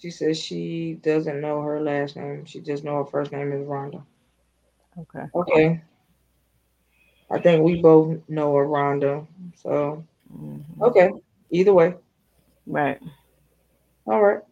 [0.07, 2.45] She says she doesn't know her last name.
[2.45, 4.05] She just know her first name is Rhonda.
[4.97, 5.27] Okay.
[5.35, 5.81] Okay.
[7.29, 9.27] I think we both know a Rhonda.
[9.57, 10.63] So Mhm.
[10.81, 11.11] okay.
[11.51, 11.95] Either way.
[12.69, 13.03] Right.
[14.07, 14.43] All right.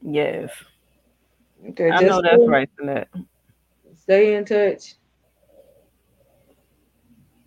[0.00, 0.52] Yes.
[1.70, 1.90] Okay.
[1.90, 3.08] I know that's stay- right, Annette.
[3.96, 4.94] Stay in touch.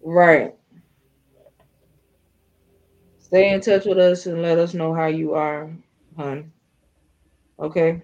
[0.02, 0.54] Right.
[3.34, 5.68] Stay in touch with us and let us know how you are,
[6.16, 6.52] hon.
[7.58, 8.04] Okay.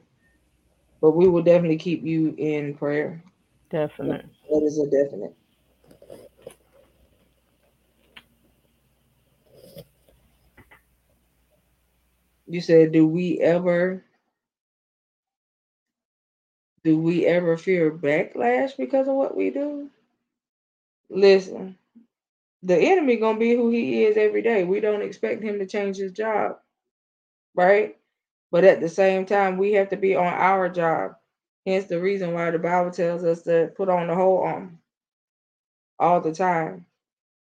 [1.01, 3.23] But we will definitely keep you in prayer.
[3.69, 4.25] Definite.
[4.49, 5.35] That is a definite.
[12.47, 14.03] You said, do we ever
[16.83, 19.91] do we ever fear backlash because of what we do?
[21.11, 21.77] Listen,
[22.63, 24.63] the enemy gonna be who he is every day.
[24.63, 26.57] We don't expect him to change his job,
[27.55, 27.97] right?
[28.51, 31.15] But at the same time, we have to be on our job.
[31.65, 34.79] Hence the reason why the Bible tells us to put on the whole arm
[35.99, 36.85] all the time.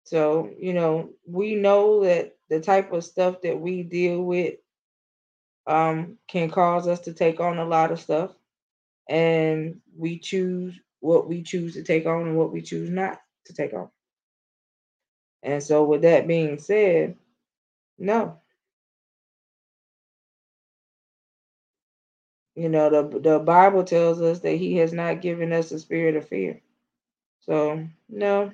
[0.05, 4.55] So, you know, we know that the type of stuff that we deal with
[5.67, 8.31] um, can cause us to take on a lot of stuff.
[9.09, 13.53] And we choose what we choose to take on and what we choose not to
[13.53, 13.89] take on.
[15.43, 17.15] And so, with that being said,
[17.97, 18.37] no,
[22.55, 26.15] you know, the, the Bible tells us that He has not given us a spirit
[26.15, 26.61] of fear.
[27.41, 28.51] So, no,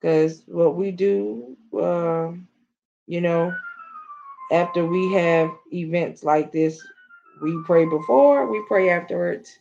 [0.00, 2.32] because what we do, uh,
[3.06, 3.54] you know,
[4.52, 6.80] after we have events like this,
[7.42, 9.58] we pray before, we pray afterwards,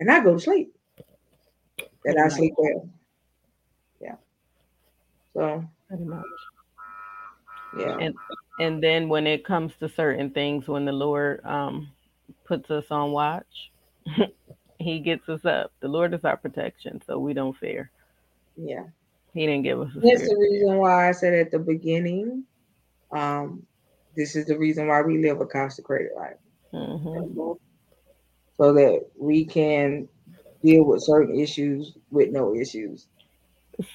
[0.00, 0.74] and I go to sleep.
[2.04, 2.88] And I sleep well.
[5.36, 5.60] Yeah.
[5.60, 6.24] So, Pretty much.
[7.78, 7.98] yeah.
[8.00, 8.14] And
[8.58, 11.88] And then when it comes to certain things, when the Lord um,
[12.44, 13.70] puts us on watch,
[14.78, 15.72] He gets us up.
[15.80, 17.90] The Lord is our protection, so we don't fear.
[18.56, 18.84] Yeah.
[19.32, 22.44] He didn't give us a That's the reason why I said at the beginning,
[23.10, 23.66] um,
[24.14, 26.36] this is the reason why we live a consecrated life.
[26.72, 27.52] Mm-hmm.
[28.58, 30.08] So that we can
[30.62, 33.06] deal with certain issues with no issues.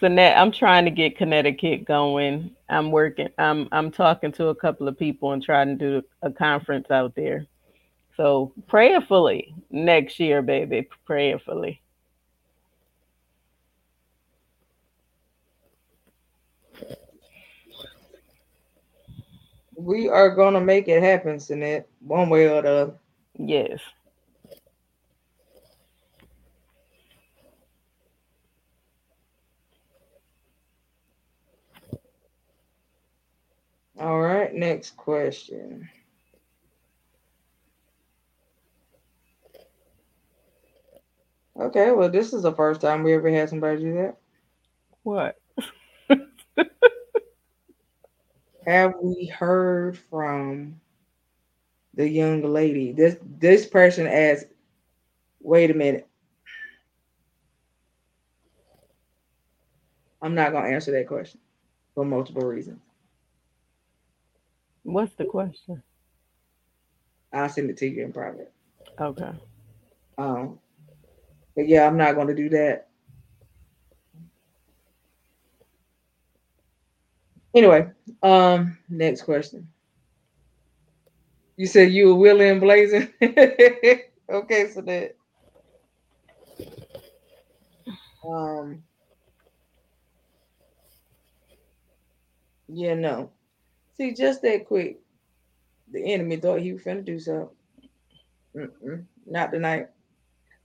[0.02, 2.56] Now I'm trying to get Connecticut going.
[2.70, 3.30] I'm working.
[3.38, 7.16] I'm I'm talking to a couple of people and trying to do a conference out
[7.16, 7.48] there.
[8.18, 11.82] So prayerfully next year, baby, prayerfully.
[19.76, 22.94] We are gonna make it happen, Sinette, one way or the other.
[23.38, 23.80] Yes.
[34.02, 35.88] All right, next question.
[41.56, 44.18] Okay, well, this is the first time we ever had somebody do that.
[45.04, 45.38] What?
[48.66, 50.82] Have we heard from
[51.93, 52.93] the young lady?
[52.93, 54.45] This this person asks,
[55.41, 56.08] wait a minute.
[60.24, 61.39] I'm not gonna answer that question
[61.93, 62.82] for multiple reasons.
[64.84, 65.84] What's the question?
[67.34, 68.52] I'll send it to you in private.
[69.00, 69.32] Okay.
[70.18, 70.60] Um,
[71.56, 72.90] but yeah, I'm not gonna do that.
[77.54, 77.90] Anyway,
[78.24, 79.68] um, next question.
[81.58, 83.10] You said you were willing and blazing.
[83.22, 85.16] okay, so that
[88.28, 88.84] um
[92.68, 93.32] yeah, no.
[93.98, 95.00] See, just that quick,
[95.92, 97.50] the enemy thought he was finna do something.
[98.56, 99.88] Mm-mm, not tonight.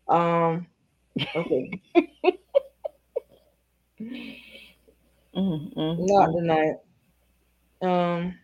[0.09, 0.67] Um,
[1.35, 1.81] okay,
[5.37, 6.07] Mm-hmm.
[6.07, 6.77] not tonight.
[7.83, 8.39] Um,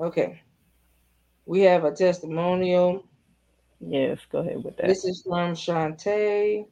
[0.00, 0.40] okay.
[1.46, 3.04] We have a testimonial.
[3.80, 4.86] Yes, go ahead with that.
[4.86, 6.66] This is from Shantae.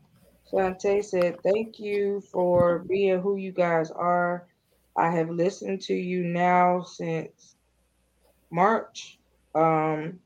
[0.53, 4.47] Shantae said, Thank you for being who you guys are.
[4.97, 7.57] I have listened to you now since
[8.51, 9.19] March.
[9.55, 10.21] Um,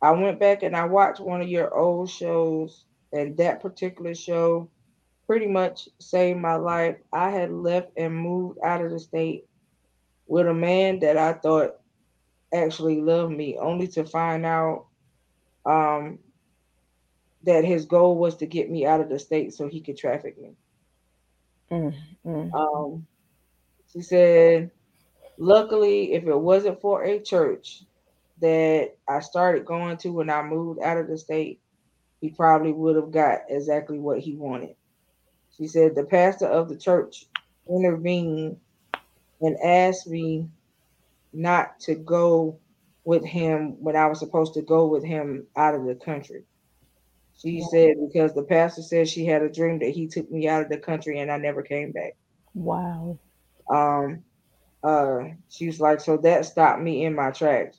[0.00, 4.70] I went back and I watched one of your old shows, and that particular show
[5.26, 6.96] pretty much saved my life.
[7.12, 9.46] I had left and moved out of the state
[10.26, 11.80] with a man that I thought
[12.54, 14.86] actually loved me, only to find out
[15.66, 16.20] um,
[17.44, 20.40] that his goal was to get me out of the state so he could traffic
[20.40, 20.52] me.
[21.70, 22.54] Mm-hmm.
[22.54, 23.06] Um,
[23.92, 24.70] she said,
[25.38, 27.82] luckily, if it wasn't for a church
[28.40, 31.60] that I started going to when I moved out of the state,
[32.20, 34.76] he probably would have got exactly what he wanted.
[35.56, 37.26] She said the pastor of the church
[37.68, 38.58] intervened
[39.40, 40.48] and asked me
[41.32, 42.58] not to go
[43.04, 46.44] with him when I was supposed to go with him out of the country.
[47.42, 50.62] She said because the pastor said she had a dream that he took me out
[50.62, 52.16] of the country and I never came back.
[52.54, 53.18] Wow.
[53.70, 54.24] Um,
[54.82, 57.78] uh, she was like, so that stopped me in my tracks.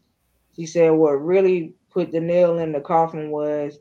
[0.56, 3.78] She said what really put the nail in the coffin was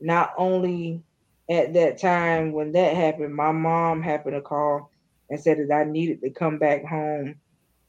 [0.00, 1.02] not only
[1.50, 4.90] at that time when that happened, my mom happened to call
[5.30, 7.36] and said that I needed to come back home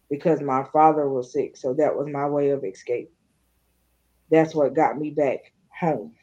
[0.09, 1.57] because my father was sick.
[1.57, 3.11] So that was my way of escape.
[4.31, 6.13] That's what got me back home.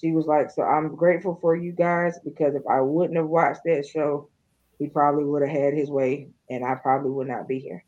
[0.00, 3.62] She was like, So I'm grateful for you guys because if I wouldn't have watched
[3.66, 4.30] that show,
[4.78, 7.84] he probably would have had his way and I probably would not be here.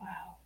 [0.00, 0.36] Wow.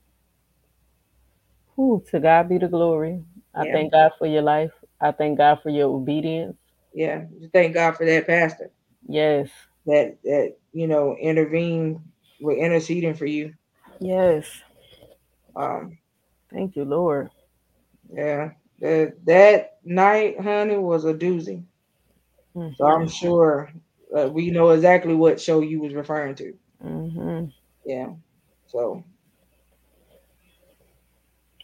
[1.78, 3.24] Ooh, to God be the glory.
[3.54, 3.72] I Yeah.
[3.72, 4.72] thank God for your life.
[5.00, 6.56] I thank God for your obedience.
[6.94, 7.24] Yeah.
[7.52, 8.70] Thank God for that pastor
[9.08, 9.50] Yes.
[9.86, 12.00] that that you know intervened
[12.40, 13.54] with interceding for you.
[14.00, 14.46] Yes.
[15.56, 15.98] Um
[16.52, 17.30] Thank you, Lord.
[18.12, 18.50] yeah.
[18.80, 21.64] That that night, honey, was a doozy.
[22.56, 22.74] Mm-hmm.
[22.76, 23.72] So I'm sure
[24.16, 26.54] uh, we know exactly what show you was referring to.
[26.84, 27.46] Mm-hmm.
[27.86, 28.08] Yeah.
[28.66, 29.04] So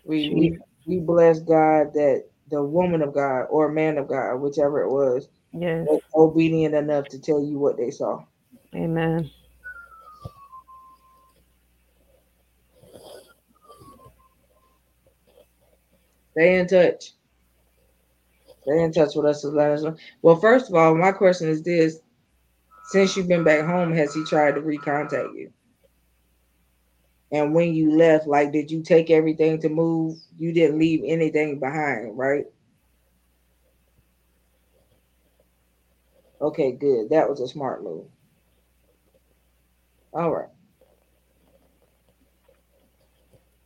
[0.04, 4.82] we we we bless God that the woman of God or man of God, whichever
[4.82, 5.86] it was, Yes.
[5.86, 8.24] was obedient enough to tell you what they saw.
[8.74, 9.30] Amen.
[16.33, 17.12] Stay in touch.
[18.62, 19.45] Stay in touch with us.
[19.45, 19.97] let us know.
[20.22, 22.01] Well, first of all, my question is this:
[22.87, 25.53] since you've been back home, has he tried to recontact you?
[27.33, 30.18] And when you left, like, did you take everything to move?
[30.39, 32.45] You didn't leave anything behind, right?
[36.41, 37.11] Okay, good.
[37.11, 38.07] That was a smart move.
[40.12, 40.49] All right.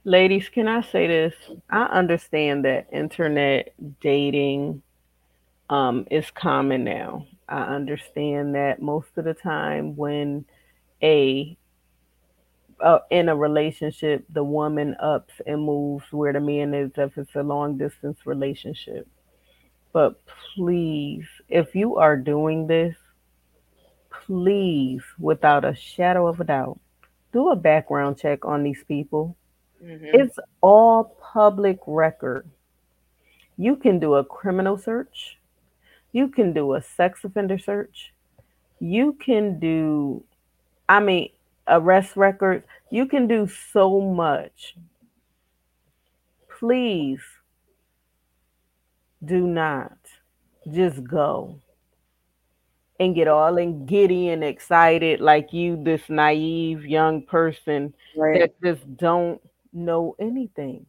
[0.06, 1.34] Ladies, can I say this?
[1.68, 4.80] I understand that internet dating
[5.68, 7.26] um, is common now.
[7.48, 10.44] I understand that most of the time when
[11.02, 11.56] a
[12.78, 17.34] uh, in a relationship, the woman ups and moves where the man is if it's
[17.34, 19.08] a long distance relationship.
[19.92, 20.20] But
[20.54, 22.94] please, if you are doing this,
[24.24, 26.78] please, without a shadow of a doubt,
[27.32, 29.36] do a background check on these people.
[29.86, 30.20] Mm-hmm.
[30.20, 32.48] It's all public record.
[33.56, 35.38] You can do a criminal search.
[36.12, 38.12] You can do a sex offender search.
[38.80, 40.24] You can do,
[40.88, 41.30] I mean,
[41.68, 42.66] arrest records.
[42.90, 44.76] You can do so much.
[46.58, 47.22] Please
[49.24, 49.96] do not
[50.72, 51.60] just go
[52.98, 58.40] and get all and giddy and excited like you, this naive young person right.
[58.40, 59.40] that just don't
[59.76, 60.86] know anything.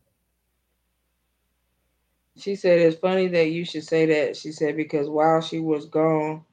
[2.38, 4.38] She said it's funny that you should say that.
[4.38, 6.46] She said because while she was gone,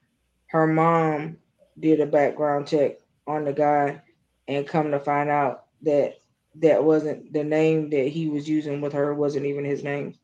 [0.48, 1.38] her mom
[1.78, 4.02] did a background check on the guy
[4.48, 6.18] and come to find out that
[6.56, 10.14] that wasn't the name that he was using with her wasn't even his name.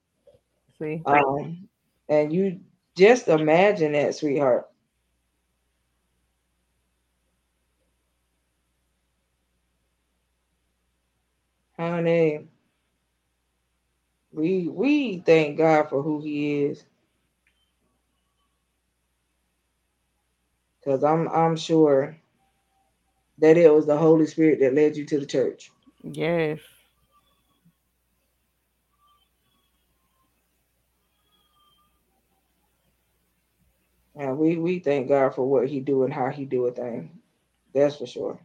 [0.78, 1.02] See?
[1.06, 1.68] Um
[2.08, 2.60] and you
[2.96, 4.69] just imagine that, sweetheart.
[11.80, 12.48] Honey,
[14.32, 16.84] we we thank God for who He is.
[20.84, 22.16] Cause I'm I'm sure
[23.38, 25.70] that it was the Holy Spirit that led you to the church.
[26.02, 26.60] Yes.
[34.16, 37.20] And we we thank God for what He do and how He do a thing.
[37.74, 38.40] That's for sure.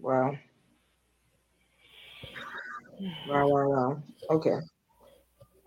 [0.00, 0.36] Wow.
[3.24, 4.02] Wow, wow, wow.
[4.30, 4.58] Okay.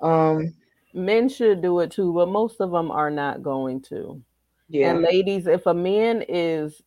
[0.02, 0.54] Um
[0.94, 4.22] men should do it too, but most of them are not going to.
[4.70, 4.90] Yeah.
[4.90, 6.82] And ladies, if a man is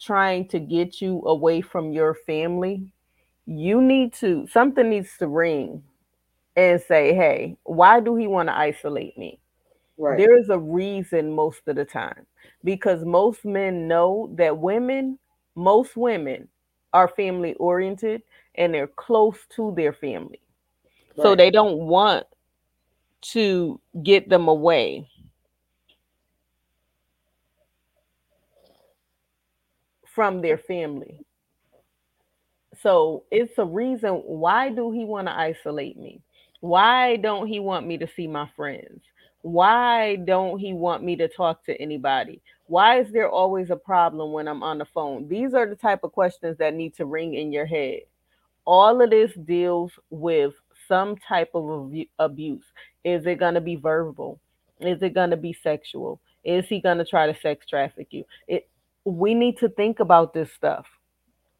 [0.00, 2.92] trying to get you away from your family,
[3.46, 5.82] you need to something needs to ring
[6.56, 9.40] and say, "Hey, why do he want to isolate me?"
[9.98, 10.18] Right.
[10.18, 12.26] There is a reason most of the time
[12.64, 15.18] because most men know that women,
[15.56, 16.48] most women
[16.96, 18.22] are family oriented
[18.54, 20.40] and they're close to their family.
[21.14, 21.22] Right.
[21.22, 22.26] So they don't want
[23.32, 25.06] to get them away.
[30.14, 31.20] From their family.
[32.80, 36.22] So it's a reason why do he want to isolate me?
[36.60, 39.02] Why don't he want me to see my friends?
[39.42, 42.40] Why don't he want me to talk to anybody?
[42.68, 45.28] Why is there always a problem when I'm on the phone?
[45.28, 48.00] These are the type of questions that need to ring in your head.
[48.64, 50.54] All of this deals with
[50.88, 52.64] some type of abuse.
[53.04, 54.40] Is it going to be verbal?
[54.80, 56.20] Is it going to be sexual?
[56.44, 58.24] Is he going to try to sex traffic you?
[58.48, 58.68] It
[59.04, 60.86] we need to think about this stuff.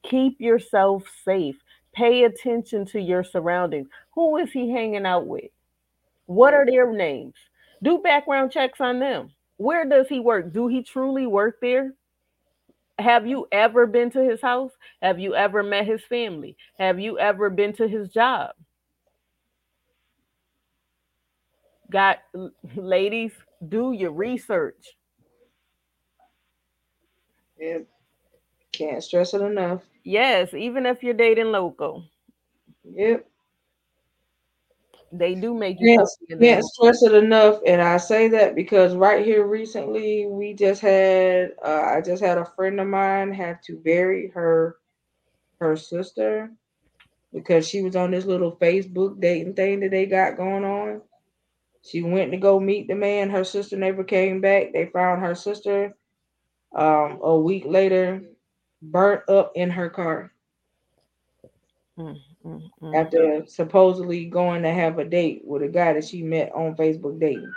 [0.02, 1.56] Keep yourself safe.
[1.94, 3.88] Pay attention to your surroundings.
[4.14, 5.50] Who is he hanging out with?
[6.26, 7.34] What are their names?
[7.82, 9.30] Do background checks on them.
[9.58, 10.52] Where does he work?
[10.52, 11.94] Do he truly work there?
[12.98, 14.72] Have you ever been to his house?
[15.02, 16.56] Have you ever met his family?
[16.78, 18.52] Have you ever been to his job?
[21.90, 22.18] Got
[22.76, 23.32] ladies,
[23.68, 24.96] do your research.
[27.58, 27.78] Yeah.
[28.72, 29.82] Can't stress it enough.
[30.04, 32.04] Yes, even if you're dating local.
[32.84, 33.28] Yep.
[35.12, 37.60] They do make you can't, can't stress it enough.
[37.66, 42.38] And I say that because right here recently we just had uh, I just had
[42.38, 44.76] a friend of mine have to bury her
[45.60, 46.50] her sister
[47.32, 51.02] because she was on this little Facebook dating thing that they got going on.
[51.82, 53.30] She went to go meet the man.
[53.30, 54.72] Her sister never came back.
[54.72, 55.94] They found her sister
[56.74, 58.22] um, a week later,
[58.82, 60.32] burnt up in her car.
[61.98, 62.96] Mm, mm, mm.
[62.96, 67.20] After supposedly going to have a date with a guy that she met on Facebook
[67.20, 67.52] dating.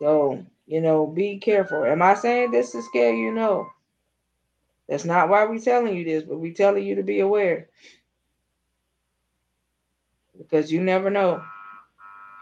[0.00, 1.84] So, you know, be careful.
[1.84, 3.32] Am I saying this to scare you?
[3.32, 3.68] No.
[4.88, 7.68] That's not why we're telling you this, but we're telling you to be aware.
[10.38, 11.42] because you never know,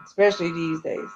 [0.06, 1.08] especially these days.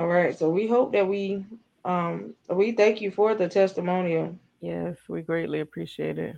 [0.00, 1.44] All right, so we hope that we
[1.84, 4.34] um we thank you for the testimonial.
[4.62, 6.36] Yes, we greatly appreciate it.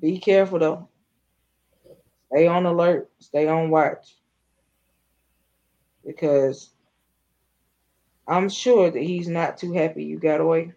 [0.00, 0.88] Be careful though.
[2.32, 3.10] Stay on alert.
[3.18, 4.16] Stay on watch.
[6.06, 6.70] Because
[8.26, 10.72] I'm sure that he's not too happy you got away.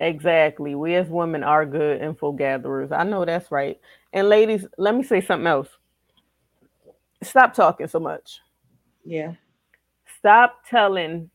[0.00, 0.74] Exactly.
[0.74, 2.90] We as women are good info gatherers.
[2.90, 3.78] I know that's right.
[4.14, 5.68] And ladies, let me say something else.
[7.22, 8.40] Stop talking so much.
[9.04, 9.34] Yeah.
[10.22, 11.28] Stop telling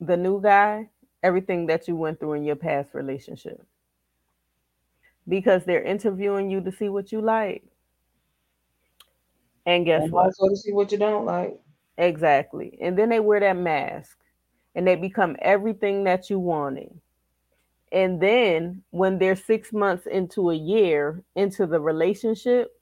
[0.00, 0.88] the new guy
[1.22, 3.62] everything that you went through in your past relationship.
[5.28, 7.62] Because they're interviewing you to see what you like.
[9.66, 10.26] And guess And what?
[10.26, 11.60] also to see what you don't like.
[11.98, 12.78] Exactly.
[12.80, 14.16] And then they wear that mask
[14.74, 16.98] and they become everything that you wanted.
[17.92, 22.72] And then when they're six months into a year into the relationship,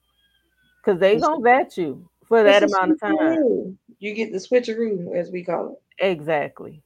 [0.80, 3.78] because they gonna vet you for that amount of time.
[4.04, 6.04] You get the switcheroo, as we call it.
[6.04, 6.82] Exactly.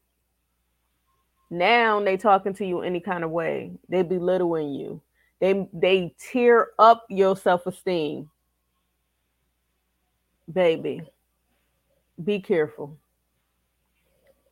[1.50, 3.72] Now they talking to you any kind of way.
[3.88, 5.02] They belittling you.
[5.40, 8.30] They they tear up your self-esteem.
[10.52, 11.02] Baby,
[12.22, 12.96] be careful.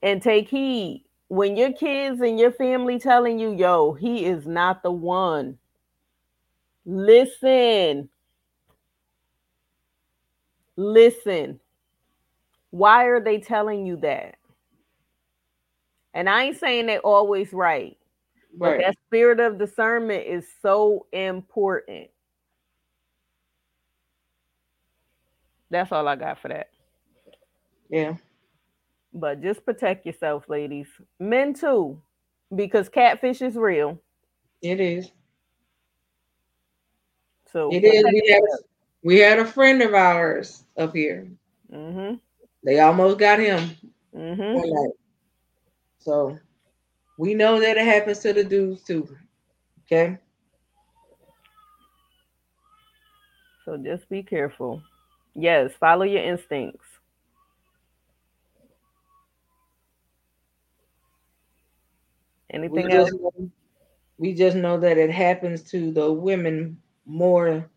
[0.03, 1.05] And take heed.
[1.29, 5.57] When your kids and your family telling you, yo, he is not the one.
[6.85, 8.09] Listen.
[10.75, 11.61] Listen.
[12.71, 14.37] Why are they telling you that?
[16.15, 17.97] And I ain't saying they're always right,
[18.59, 18.81] but Right.
[18.81, 22.09] that spirit of discernment is so important.
[25.71, 26.71] That's all I got for that.
[27.91, 28.17] Yeah.
[29.13, 30.89] But just protect yourself, ladies.
[31.19, 32.01] Men too,
[32.55, 34.01] because catfish is real.
[34.63, 35.11] It is.
[37.53, 38.05] So It is.
[38.05, 38.61] We had yourself.
[39.03, 41.29] we had a friend of ours up here.
[41.71, 42.21] Mhm.
[42.67, 43.71] They almost got him
[44.15, 44.93] Mhm.
[46.01, 46.39] So
[47.19, 49.17] we know that it happens to the dudes too.
[49.85, 50.19] Okay.
[53.65, 54.83] So just be careful.
[55.35, 56.87] Yes, follow your instincts.
[62.67, 63.13] We Anything just else?
[63.13, 63.51] know,
[64.19, 67.71] we just know that it happens to the women more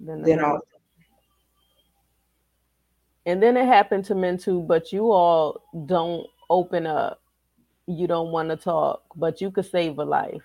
[0.00, 0.40] than men.
[0.40, 0.60] all.
[3.28, 7.20] And then it happened to men too, but you all don't open up.
[7.86, 10.40] You don't want to talk, but you could save a life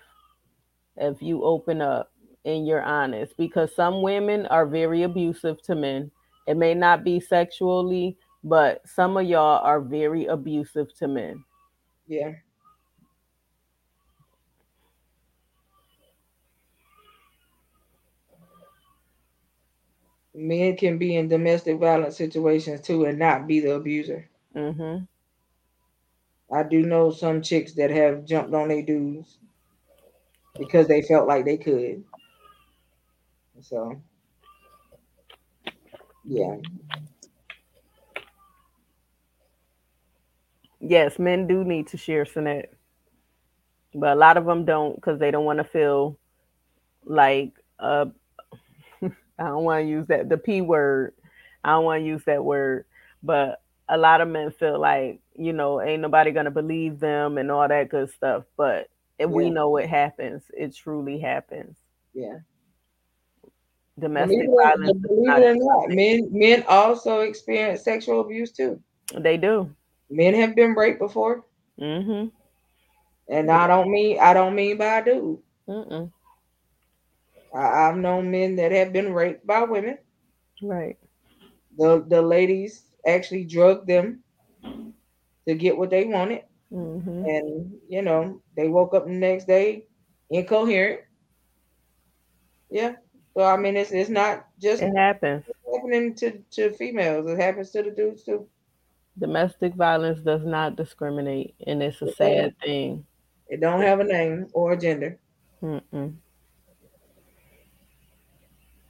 [0.98, 2.12] if you open up
[2.44, 6.10] and you're honest because some women are very abusive to men.
[6.46, 11.42] It may not be sexually, but some of y'all are very abusive to men.
[12.06, 12.32] Yeah.
[20.34, 24.28] Men can be in domestic violence situations too and not be the abuser.
[24.54, 25.06] Mhm.
[26.52, 29.38] I do know some chicks that have jumped on their dudes
[30.58, 32.04] because they felt like they could.
[33.60, 34.00] So
[36.24, 36.56] yeah.
[40.80, 42.68] Yes, men do need to share Sinet,
[43.94, 46.18] but a lot of them don't because they don't want to feel
[47.04, 48.06] like uh,
[49.38, 51.14] I don't want to use that the p word.
[51.62, 52.84] I don't want to use that word,
[53.22, 57.50] but a lot of men feel like you know ain't nobody gonna believe them and
[57.50, 58.44] all that good stuff.
[58.56, 60.42] But if we know it happens.
[60.56, 61.76] It truly happens.
[62.12, 62.38] Yeah.
[63.98, 68.80] Domestic it, violence believe it or not, men men also experience sexual abuse too.
[69.16, 69.70] They do.
[70.10, 71.44] Men have been raped before,
[71.80, 72.28] Mm-hmm.
[73.28, 75.38] and I don't mean I don't mean by a dude.
[75.68, 76.10] Mm-mm.
[77.54, 79.98] I, I've known men that have been raped by women.
[80.60, 80.98] Right.
[81.76, 84.24] The the ladies actually drugged them
[85.46, 87.30] to get what they wanted, Mhm.
[87.30, 89.88] and you know they woke up the next day
[90.30, 91.02] incoherent.
[92.70, 92.96] Yeah.
[93.36, 95.46] So I mean, it's it's not just It happens.
[95.74, 98.48] happening to to females; it happens to the dudes too.
[99.18, 103.08] Domestic violence does not discriminate, and it's a It sad thing.
[103.48, 105.18] it don't have a name or a gender.
[105.62, 106.22] Mm-mm.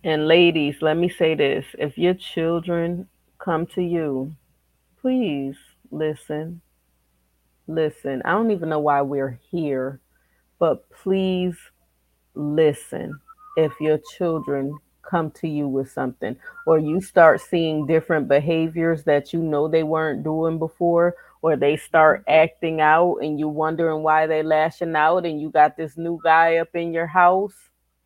[0.05, 4.35] And ladies, let me say this: if your children come to you,
[5.01, 5.57] please
[5.91, 6.61] listen.
[7.67, 8.23] Listen.
[8.25, 10.01] I don't even know why we're here,
[10.59, 11.57] but please
[12.35, 13.19] listen.
[13.57, 16.37] If your children come to you with something,
[16.67, 21.77] or you start seeing different behaviors that you know they weren't doing before, or they
[21.77, 26.21] start acting out and you wondering why they lashing out and you got this new
[26.25, 27.55] guy up in your house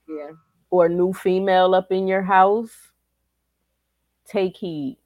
[0.08, 0.32] Yeah.
[0.70, 2.70] Or new female up in your house
[4.26, 4.98] take heed.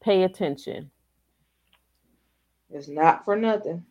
[0.00, 0.90] Pay attention.
[2.70, 3.84] It's not for nothing.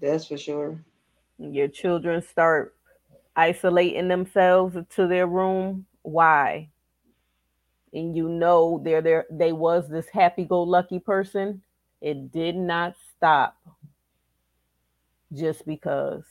[0.00, 0.82] That's for sure.
[1.40, 2.76] your children start
[3.36, 5.86] isolating themselves to their room.
[6.02, 6.70] Why?
[7.92, 11.62] And you know they're there they was this happy-go-lucky person.
[12.00, 13.56] It did not stop
[15.32, 16.24] just because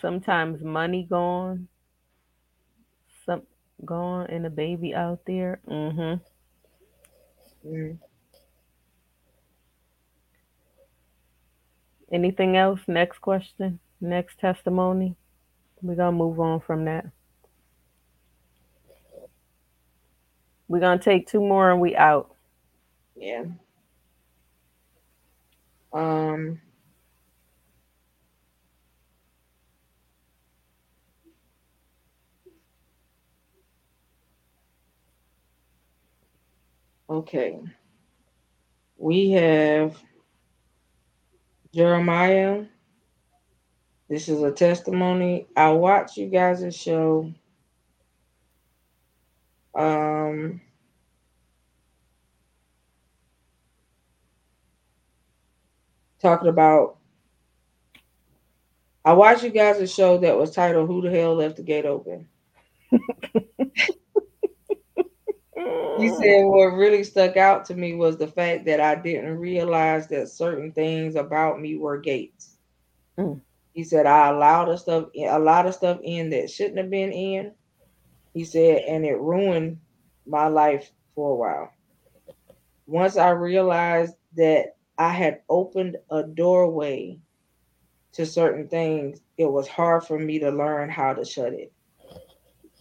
[0.00, 1.68] sometimes money gone
[3.26, 3.42] some
[3.84, 6.14] gone and a baby out there mm-hmm
[7.66, 7.98] Mm.
[12.10, 15.14] anything else next question next testimony
[15.82, 17.06] we're gonna move on from that
[20.68, 22.34] we're gonna take two more and we out
[23.16, 23.44] Yeah.
[25.92, 26.60] Um.
[37.10, 37.58] Okay.
[38.96, 40.00] We have
[41.74, 42.66] Jeremiah.
[44.08, 45.48] This is a testimony.
[45.56, 47.32] I watched you guys' show.
[49.74, 50.60] Um,
[56.20, 56.98] talking about.
[59.04, 61.86] I watched you guys' a show that was titled "Who the Hell Left the Gate
[61.86, 62.28] Open."
[66.00, 70.08] He said what really stuck out to me was the fact that I didn't realize
[70.08, 72.56] that certain things about me were gates.
[73.18, 73.40] Mm.
[73.74, 77.12] He said I allowed a stuff a lot of stuff in that shouldn't have been
[77.12, 77.52] in.
[78.34, 79.78] He said, and it ruined
[80.26, 81.72] my life for a while.
[82.86, 87.18] Once I realized that I had opened a doorway
[88.12, 91.72] to certain things, it was hard for me to learn how to shut it.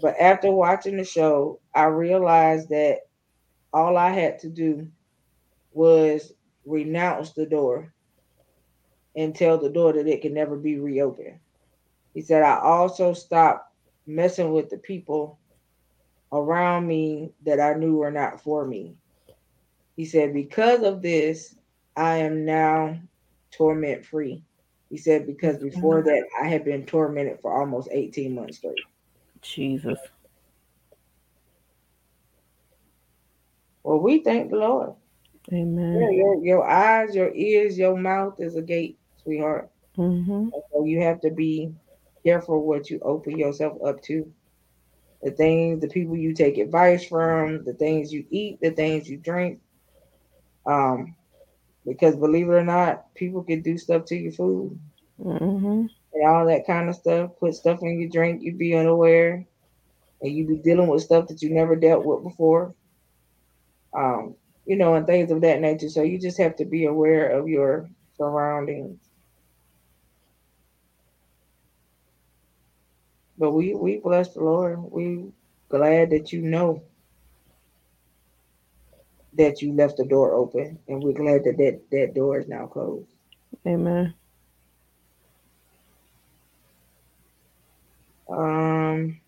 [0.02, 3.00] But after watching the show, I realized that
[3.74, 4.88] all I had to do
[5.74, 6.34] was
[6.66, 7.94] renounce the door
[9.16, 11.40] and tell the door that it can never be reopened.
[12.14, 13.74] He said, I also stopped
[14.08, 15.38] messing with the people
[16.32, 18.96] around me that I knew were not for me.
[19.96, 21.56] He said, because of this,
[21.96, 23.00] I am now
[23.52, 24.44] torment free.
[24.90, 26.08] He said, because before mm-hmm.
[26.08, 28.80] that, I had been tormented for almost 18 months straight.
[29.42, 30.00] jesus
[33.84, 34.94] Well, we thank the Lord.
[35.52, 39.70] amen Yeah, your, your eyes, your ears, your mouth is a gate, sweetheart.
[39.98, 40.50] mm-hmm.
[40.72, 41.74] So you have to be
[42.26, 44.32] careful what you open yourself up to.
[45.24, 49.18] The things, the people you take advice from, the things you eat, the things you
[49.18, 49.60] drink.
[50.66, 51.16] Um,
[51.86, 54.80] because believe it or not, people can do stuff to your food
[55.20, 55.86] Mm-hmm.
[56.14, 57.32] and all that kind of stuff.
[57.40, 59.46] Put stuff in your drink, you'd be unaware,
[60.22, 62.74] and you'd be dealing with stuff that you never dealt with before.
[63.94, 64.36] Um,
[64.66, 65.90] you know, and things of that nature.
[65.90, 69.00] So you just have to be aware of your surroundings.
[73.38, 74.80] But we we bless the Lord.
[74.92, 75.32] We
[75.70, 76.84] glad that you know
[79.34, 82.68] that you left the door open, and we're glad that that, that door is now
[82.68, 83.10] closed.
[83.68, 84.14] amen
[88.30, 89.20] Um,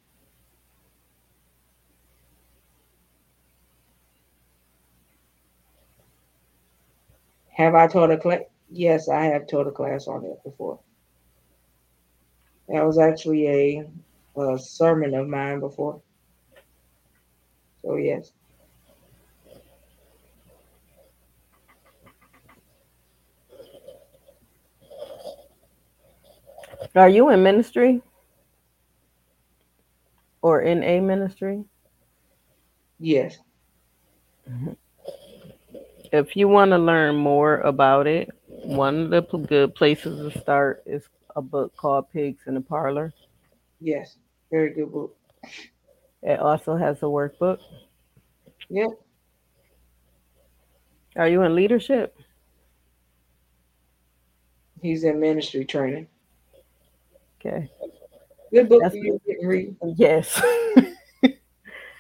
[7.56, 8.41] have I taught a class?
[8.70, 10.80] Yes, I have taught a class on it before.
[12.70, 16.02] That was actually a, a sermon of mine before.
[17.84, 18.32] So yes,
[26.95, 28.02] Are you in ministry?
[30.41, 31.66] Or in a ministry?
[32.99, 33.38] yes,
[34.49, 34.74] mm-hmm.
[36.12, 40.39] If you want to learn more about it, one of the p- good places to
[40.39, 41.03] start is
[41.36, 43.14] a book called Pigs in the Parlor.
[43.80, 44.18] yes.
[44.51, 45.16] Very good book.
[46.22, 47.59] It also has a workbook.
[48.70, 48.89] Yep.
[51.16, 52.18] Are you in leadership?
[54.82, 56.07] He's in ministry training.
[57.39, 57.70] Okay.
[58.53, 59.76] Good book That's for you to read.
[59.95, 60.41] Yes.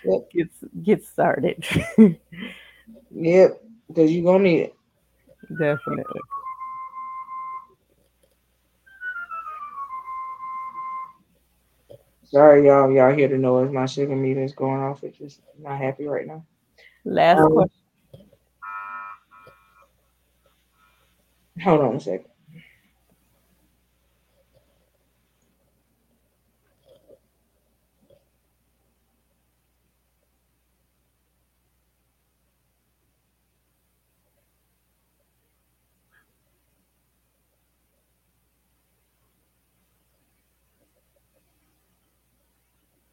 [0.03, 0.31] Yep.
[0.33, 1.63] get get started.
[3.11, 3.61] Yep,
[3.93, 4.75] because you're gonna need it.
[5.49, 6.21] Definitely.
[12.25, 12.89] Sorry, y'all.
[12.91, 13.71] Y'all hear the noise.
[13.71, 15.03] My sugar meter is going off.
[15.03, 16.45] It's just not happy right now.
[17.03, 17.81] Last um, question.
[21.61, 22.30] Hold on a second.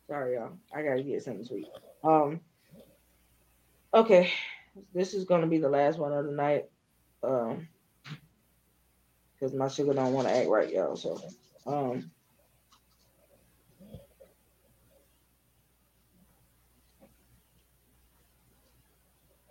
[0.09, 0.53] Sorry, y'all.
[0.75, 1.69] I gotta get something sweet.
[2.03, 2.41] Um.
[3.93, 4.33] Okay,
[4.95, 6.67] this is gonna be the last one of the night.
[7.23, 7.69] Um,
[9.35, 10.97] because my sugar don't want to act right, y'all.
[10.97, 11.21] So,
[11.67, 12.11] um.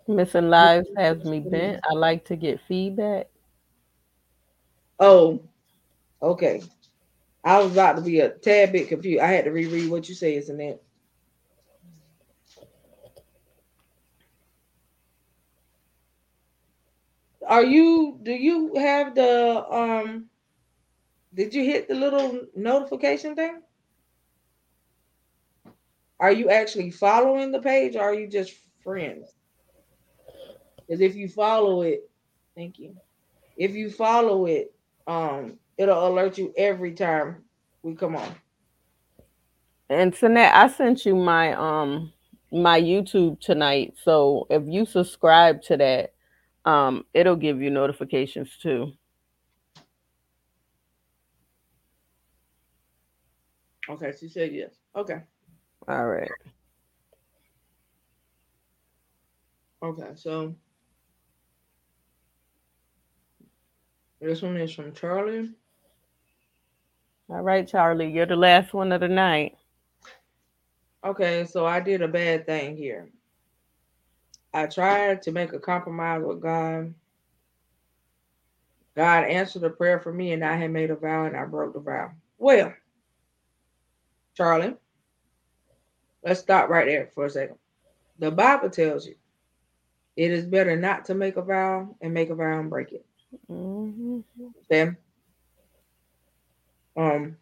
[0.08, 1.80] Missing lives has me bent.
[1.88, 3.28] I like to get feedback.
[4.98, 5.40] Oh,
[6.22, 6.62] okay.
[7.48, 9.22] I was about to be a tad bit confused.
[9.22, 10.82] I had to reread what you say, isn't it?
[17.46, 20.26] Are you do you have the um
[21.32, 23.62] did you hit the little notification thing?
[26.20, 28.52] Are you actually following the page or are you just
[28.84, 29.32] friends?
[30.76, 32.10] Because if you follow it,
[32.54, 32.94] thank you.
[33.56, 34.74] If you follow it,
[35.06, 37.44] um, it'll alert you every time
[37.82, 38.34] we come on.
[39.88, 42.12] And Sanette, I sent you my um
[42.52, 43.94] my YouTube tonight.
[44.02, 46.14] So if you subscribe to that,
[46.64, 48.92] um, it'll give you notifications too.
[53.88, 54.74] Okay, she said yes.
[54.96, 55.20] Okay.
[55.88, 56.30] All right.
[59.82, 60.54] Okay, so
[64.20, 65.50] this one is from Charlie.
[67.30, 69.56] All right, Charlie, you're the last one of the night.
[71.04, 73.08] Okay, so I did a bad thing here.
[74.54, 76.94] I tried to make a compromise with God.
[78.96, 81.74] God answered a prayer for me, and I had made a vow and I broke
[81.74, 82.10] the vow.
[82.38, 82.72] Well,
[84.34, 84.74] Charlie,
[86.24, 87.58] let's stop right there for a second.
[88.18, 89.14] The Bible tells you
[90.16, 93.06] it is better not to make a vow and make a vow and break it.
[93.50, 94.20] Mm-hmm.
[94.64, 94.96] Okay.
[96.98, 97.36] Um,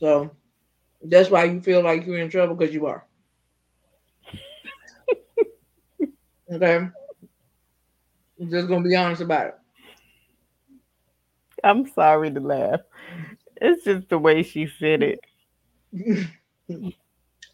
[0.00, 0.32] so
[1.00, 3.06] that's why you feel like you're in trouble because you are.
[6.52, 6.88] okay.
[8.40, 9.54] I'm just gonna be honest about it.
[11.62, 12.80] I'm sorry to laugh.
[13.60, 15.20] It's just the way she said it.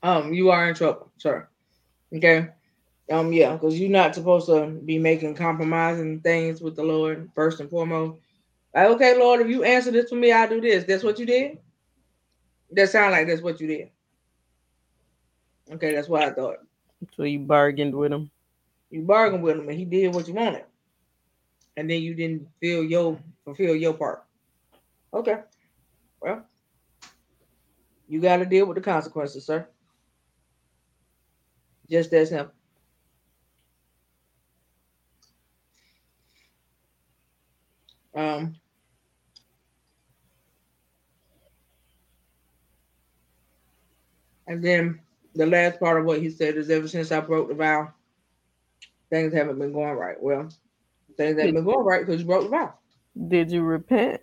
[0.03, 1.47] um, you are in trouble, sir.
[2.15, 2.49] Okay.
[3.11, 7.61] Um, yeah, because you're not supposed to be making compromising things with the Lord first
[7.61, 8.19] and foremost.
[8.79, 10.85] Like, okay, Lord, if you answer this for me, I'll do this.
[10.85, 11.59] That's what you did.
[12.71, 13.91] That sound like that's what you did.
[15.73, 16.59] Okay, that's what I thought.
[17.17, 18.31] So you bargained with him.
[18.93, 20.65] You bargained with him, and he did what you wanted,
[21.77, 24.23] and then you didn't feel your fulfill your part.
[25.13, 25.39] Okay,
[26.21, 26.47] well,
[28.09, 29.67] you got to deal with the consequences, sir.
[31.91, 32.55] Just that simple.
[38.15, 38.55] Um,
[44.49, 44.99] and then
[45.35, 47.93] the last part of what he said is ever since I broke the vow,
[49.11, 50.21] things haven't been going right.
[50.21, 50.49] Well,
[51.17, 52.75] things haven't been going right because you broke the vow.
[53.29, 54.23] Did you repent?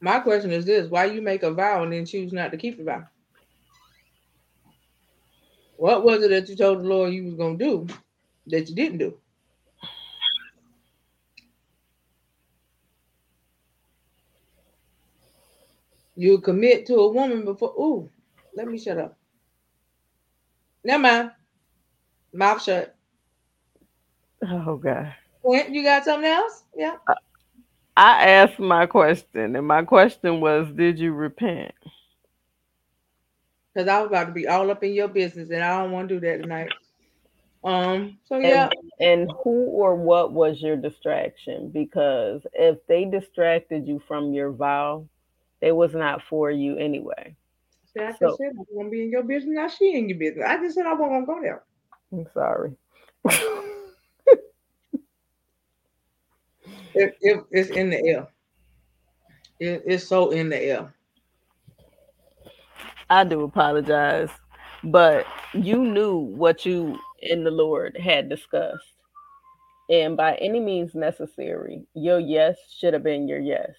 [0.00, 2.76] My question is this why you make a vow and then choose not to keep
[2.76, 3.04] the vow?
[5.76, 7.86] What was it that you told the Lord you was gonna do
[8.48, 9.16] that you didn't do?
[16.18, 17.72] You commit to a woman before.
[17.78, 18.10] Ooh,
[18.56, 19.16] let me shut up.
[20.82, 21.30] Never mind.
[22.32, 22.96] Mouth shut.
[24.44, 25.14] Oh God.
[25.42, 26.64] When you got something else?
[26.76, 26.96] Yeah.
[27.96, 31.72] I asked my question, and my question was, did you repent?
[33.74, 36.08] because I was about to be all up in your business, and I don't want
[36.08, 36.70] to do that tonight.
[37.64, 38.18] Um.
[38.24, 38.70] So yeah.
[38.70, 41.70] And, and who or what was your distraction?
[41.70, 45.06] Because if they distracted you from your vow,
[45.60, 47.34] it was not for you anyway.
[47.94, 49.54] See, I so, said I want to be in your business.
[49.54, 50.44] Now she in your business.
[50.46, 51.62] I just said I wasn't gonna go there.
[52.12, 52.72] I'm sorry.
[56.94, 58.28] it, it, it's in the air.
[59.60, 60.94] It, it's so in the air.
[63.10, 64.30] I do apologize,
[64.84, 68.84] but you knew what you and the Lord had discussed.
[69.90, 73.70] And by any means necessary, your yes should have been your yes.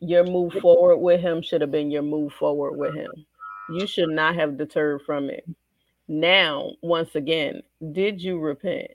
[0.00, 3.10] Your move forward with him should have been your move forward with him.
[3.70, 5.44] You should not have deterred from it.
[6.08, 7.62] Now, once again,
[7.92, 8.90] did you repent?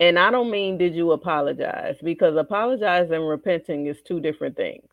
[0.00, 4.88] And I don't mean did you apologize because apologize and repenting is two different things.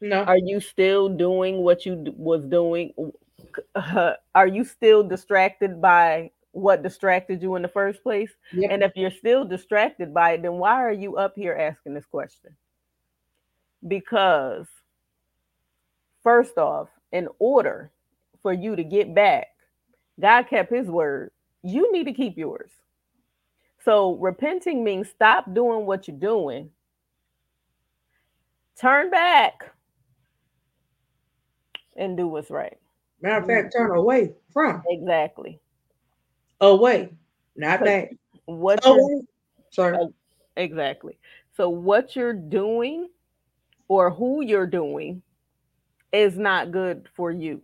[0.00, 0.22] No.
[0.24, 2.92] Are you still doing what you was doing?
[3.74, 8.30] Uh, are you still distracted by what distracted you in the first place?
[8.52, 8.70] Yep.
[8.70, 12.06] And if you're still distracted by it, then why are you up here asking this
[12.06, 12.50] question?
[13.86, 14.66] Because
[16.22, 17.90] first off, in order
[18.42, 19.48] for you to get back,
[20.20, 21.30] God kept his word.
[21.62, 22.70] You need to keep yours.
[23.84, 26.70] So repenting means stop doing what you're doing.
[28.80, 29.72] Turn back
[31.96, 32.76] and do what's right.
[33.20, 34.82] Matter of fact, turn away from.
[34.88, 35.58] Exactly.
[36.60, 37.10] Away,
[37.56, 38.10] not back.
[38.46, 39.22] What Away.
[39.70, 39.96] Sorry.
[40.56, 41.18] Exactly.
[41.56, 43.08] So what you're doing
[43.88, 45.22] or who you're doing
[46.12, 47.60] is not good for you.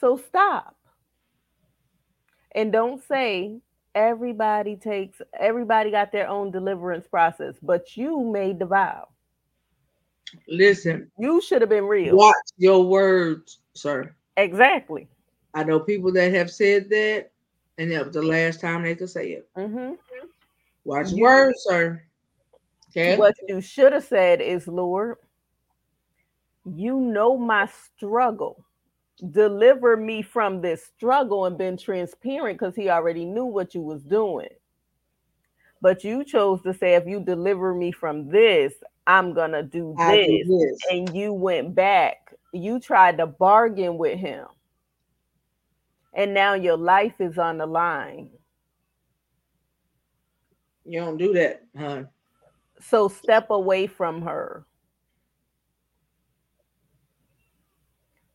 [0.00, 0.76] So stop.
[2.54, 3.60] And don't say
[3.94, 9.08] everybody takes everybody got their own deliverance process, but you made the vow.
[10.46, 12.16] Listen, You should have been real.
[12.16, 14.14] watch your words, sir.
[14.36, 15.08] Exactly.
[15.54, 17.30] I know people that have said that,
[17.78, 19.48] and that was the last time they could say it.
[19.56, 19.92] hmm
[20.88, 22.02] Watch You- sir.
[22.90, 23.18] Okay.
[23.18, 25.16] What you should have said is, Lord,
[26.64, 28.64] you know my struggle.
[29.30, 34.02] Deliver me from this struggle and been transparent because he already knew what you was
[34.02, 34.48] doing.
[35.82, 38.72] But you chose to say, if you deliver me from this,
[39.06, 40.26] I'm gonna do this.
[40.26, 40.78] do this.
[40.90, 42.34] And you went back.
[42.54, 44.46] You tried to bargain with him.
[46.14, 48.30] And now your life is on the line.
[50.88, 52.04] You don't do that, huh?
[52.80, 54.64] So step away from her.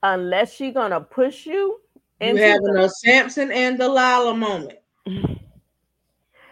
[0.04, 1.82] Unless she's gonna push you
[2.22, 4.80] You into having the- a Samson and Delilah moment.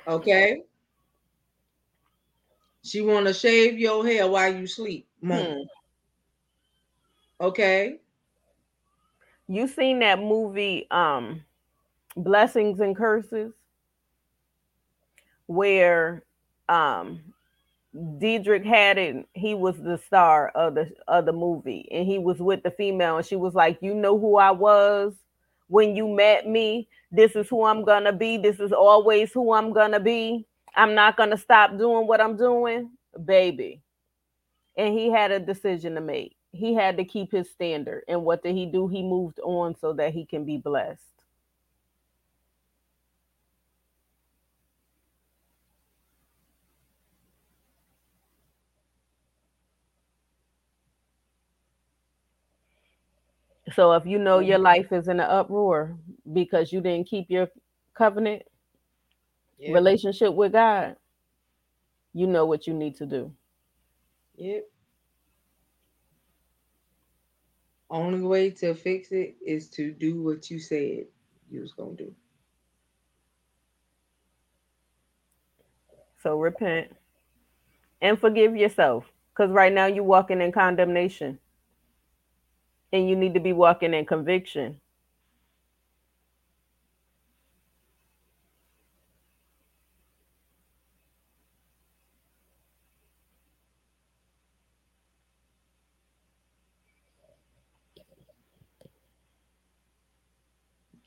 [0.07, 0.63] Okay.
[2.83, 5.07] She want to shave your hair while you sleep.
[5.21, 5.69] Moment.
[7.39, 7.45] Hmm.
[7.45, 7.99] Okay.
[9.47, 11.43] you seen that movie um
[12.17, 13.53] Blessings and Curses
[15.51, 16.23] where
[16.69, 17.19] um
[17.93, 21.87] Deitrick Haddon he was the star of the of the movie.
[21.91, 25.13] And he was with the female and she was like you know who I was?
[25.67, 28.37] When you met me this is who I'm to be.
[28.37, 30.47] This is always who I'm to be.
[30.75, 32.91] I'm not to stop doing what I'm doing.
[33.25, 33.81] Baby.
[34.77, 36.37] And he had a decision to make.
[36.53, 38.87] He had to keep his standard and what did he do?
[38.87, 41.20] He moved on so that he can be blessed
[53.73, 54.65] so if you know your mm-hmm.
[54.65, 55.97] life is in an uproar
[56.33, 57.47] because you didn't keep your
[57.95, 58.43] covenant
[59.59, 59.75] Yep.
[59.75, 60.95] relationship with god
[62.13, 63.31] you know what you need to do
[64.37, 64.67] Yep.
[67.91, 71.05] Only way to fix it is to do what you said
[71.49, 72.15] you was gonna do.
[76.21, 76.87] so repent
[78.01, 81.39] and forgive yourself because right now you're walking in condemnation
[82.93, 84.79] and you need to be walking in conviction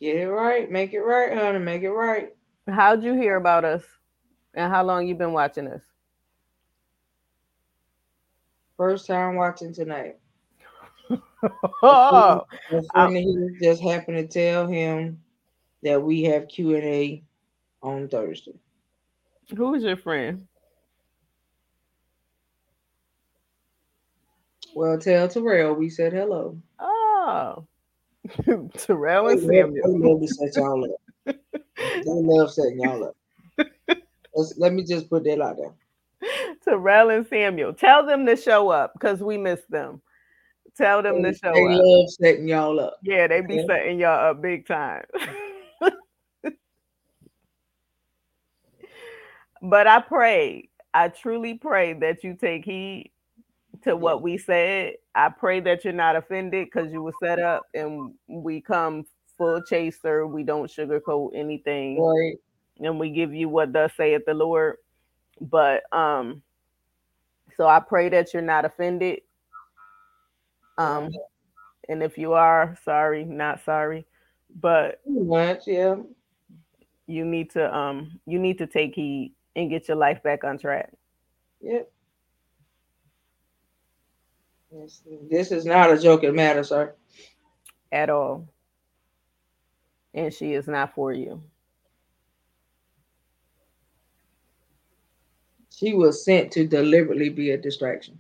[0.01, 2.31] Get it right, make it right, honey, make it right.
[2.69, 3.85] how'd you hear about us
[4.55, 5.83] and how long you been watching us
[8.77, 10.17] First time watching tonight.
[11.83, 15.21] Oh A friend just happened to tell him
[15.83, 17.23] that we have Q and A
[17.83, 18.55] on Thursday.
[19.57, 20.47] who's your friend
[24.75, 26.61] Well, tell Terrell we said hello.
[26.81, 27.67] oh
[28.79, 31.37] terrell They and love, they samuel love to set y'all up.
[32.05, 33.17] They love setting y'all up.
[34.35, 35.75] Let's, let me just put that out there.
[36.65, 40.01] terrell and samuel tell them to show up because we missed them
[40.77, 42.99] tell them They, to show they up love setting y'all up.
[43.03, 43.63] Yeah, they be Yeah.
[43.67, 45.05] setting y'all up big time.
[49.63, 53.11] but I pray, I truly pray that you take heed
[53.83, 54.95] to what we said.
[55.15, 59.05] I pray that you're not offended because you were set up and we come
[59.37, 60.27] full chaser.
[60.27, 62.01] We don't sugarcoat anything.
[62.01, 62.37] Right.
[62.81, 64.77] And we give you what thus saith the Lord.
[65.41, 66.43] But um,
[67.57, 69.21] so I pray that you're not offended.
[70.79, 71.11] Um,
[71.89, 74.07] and if you are, sorry, not sorry.
[74.61, 75.97] But much, yeah.
[77.07, 80.59] you need to um you need to take heed and get your life back on
[80.59, 80.93] track.
[81.61, 81.91] Yep.
[85.31, 86.95] This is not a joking matter, sir.
[87.93, 88.49] at all.
[90.13, 91.43] And she is not for you.
[95.71, 98.19] She was sent to deliberately be a distraction.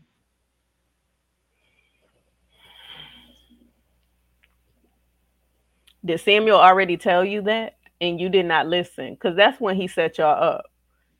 [6.04, 9.14] Did Samuel already tell you that and you did not listen?
[9.14, 10.66] Because that's when he set y'all up.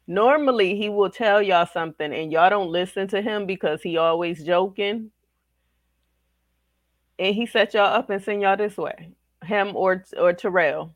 [0.07, 4.45] Normally, he will tell y'all something and y'all don't listen to him because he always
[4.45, 5.11] joking.
[7.19, 9.11] And he set y'all up and send y'all this way.
[9.45, 10.95] Him or or Terrell.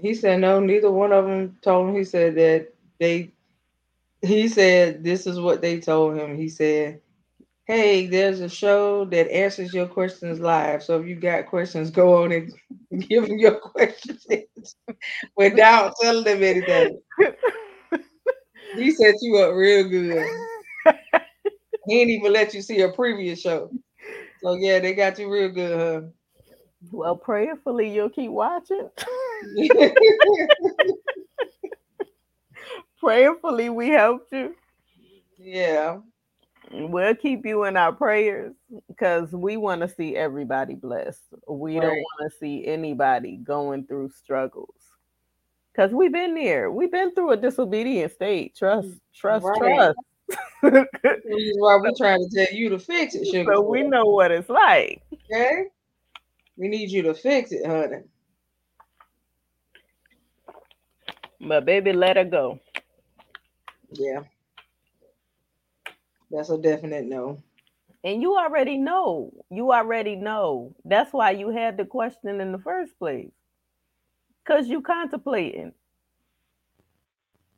[0.00, 1.96] He said no, neither one of them told him.
[1.96, 2.68] He said that
[3.00, 3.32] they
[4.22, 6.36] he said this is what they told him.
[6.36, 7.00] He said,
[7.66, 10.82] Hey, there's a show that answers your questions live.
[10.82, 12.52] So if you got questions, go on and
[13.08, 14.24] give them your questions
[15.36, 17.00] without telling them anything.
[18.74, 20.26] He set you up real good.
[21.86, 23.70] He didn't even let you see a previous show.
[24.42, 26.08] So yeah, they got you real good, huh?
[26.92, 28.90] Well, prayerfully you'll keep watching.
[33.06, 34.54] Prayerfully we helped you.
[35.38, 35.98] yeah.
[36.72, 38.52] We'll keep you in our prayers
[38.88, 41.22] because we want to see everybody blessed.
[41.48, 44.74] We don't want to see anybody going through struggles.
[45.72, 46.72] Because we've been there.
[46.72, 48.56] We've been through a disobedient state.
[48.56, 49.58] Trust, trust, Right.
[49.58, 49.98] trust.
[51.28, 53.52] This is why we're trying to tell you to fix it, sugar.
[53.54, 55.02] so we know what it's like.
[55.30, 55.66] Okay.
[56.56, 58.02] We need you to fix it, honey.
[61.40, 62.58] But baby, let her go.
[63.92, 64.22] Yeah.
[66.30, 67.38] That's a definite no.
[68.04, 69.32] And you already know.
[69.50, 70.74] You already know.
[70.84, 73.32] That's why you had the question in the first place.
[74.44, 75.72] Because you contemplating.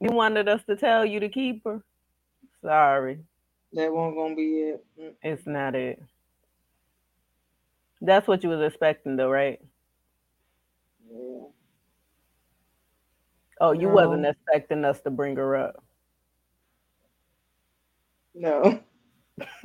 [0.01, 1.83] You wanted us to tell you to keep her.
[2.63, 3.21] Sorry.
[3.75, 4.87] That won't gonna be it.
[5.01, 6.03] Mm, It's not it.
[8.03, 9.61] That's what you was expecting though, right?
[11.11, 11.47] Yeah.
[13.61, 13.95] Oh, you No.
[13.95, 15.85] wasn't expecting us to bring her up.
[18.39, 18.81] No.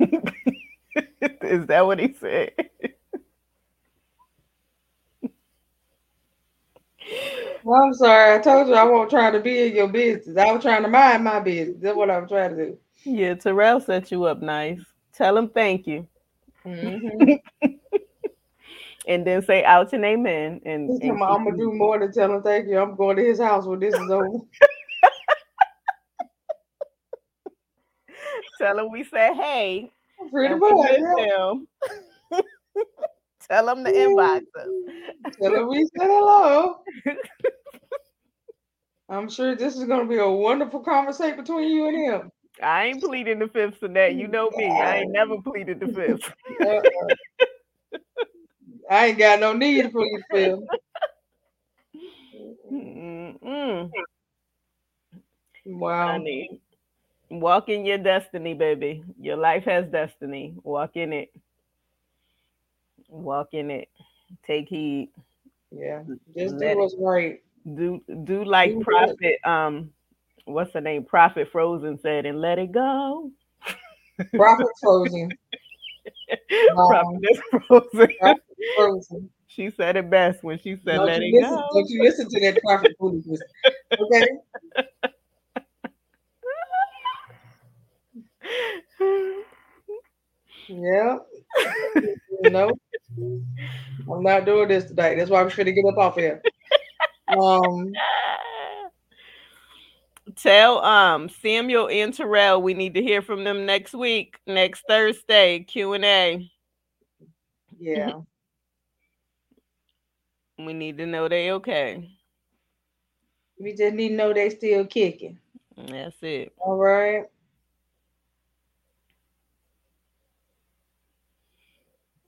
[1.42, 2.52] Is that what he said?
[7.62, 8.34] Well, I'm sorry.
[8.34, 10.36] I told you I won't try to be in your business.
[10.36, 11.78] I was trying to mind my business.
[11.80, 12.78] That's what I'm trying to do.
[13.04, 14.80] yeah, Terrell set you up nice.
[15.12, 16.06] Tell him thank you.
[16.66, 17.38] Mhm.
[19.06, 20.62] And then say out and amen.
[20.64, 22.78] And, and I'm gonna do more than tell him thank you.
[22.78, 24.26] I'm going to his house when this is over.
[28.64, 29.90] tell him we said hey.
[30.30, 30.90] Pretty and we much.
[30.90, 31.68] miss him.
[33.48, 34.68] tell him to inbox us.
[35.40, 36.78] Tell him we said hello.
[39.10, 42.32] I'm sure this is gonna be a wonderful conversation between you and him.
[42.62, 44.14] I ain't pleading the fifth in that.
[44.14, 44.66] You know me.
[44.66, 46.32] I ain't never pleaded the fifth.
[46.64, 47.98] Uh-uh.
[48.90, 50.68] I ain't got no need for you, Phil.
[52.72, 53.90] Mm-mm.
[55.66, 56.12] Wow.
[56.12, 56.60] Honey,
[57.40, 59.02] walk in your destiny, baby.
[59.20, 60.54] Your life has destiny.
[60.62, 61.30] Walk in it.
[63.08, 63.88] Walk in it.
[64.46, 65.10] Take heed.
[65.70, 66.02] Yeah.
[66.36, 67.40] Just Let do what's right.
[67.74, 68.80] Do do like Do?
[68.80, 69.38] Prophet.
[69.44, 69.90] Um,
[70.44, 71.04] what's the name?
[71.04, 73.30] Prophet Frozen said, and let it go.
[74.36, 75.30] Prophet Frozen.
[76.74, 77.18] Wow.
[77.68, 78.16] Prophet Frozen.
[78.18, 78.42] Prophet
[78.76, 79.30] Frozen.
[79.46, 82.28] she said it best when she said, Don't "Let it listen, go." don't you listen
[82.28, 83.40] to that prophet foolishness.
[84.00, 84.26] Okay?
[90.68, 91.18] Yeah.
[92.42, 92.70] no.
[93.18, 95.14] I'm not doing this today.
[95.14, 96.42] That's why I'm finna get up off here.
[97.28, 97.92] Um,
[100.36, 105.60] Tell um Samuel and Terrell we need to hear from them next week, next Thursday,
[105.60, 106.50] Q and A.
[107.78, 108.12] yeah.
[110.58, 112.10] We need to know they okay.
[113.60, 115.38] We just need to know they still kicking.
[115.76, 116.52] That's it.
[116.58, 117.24] All right.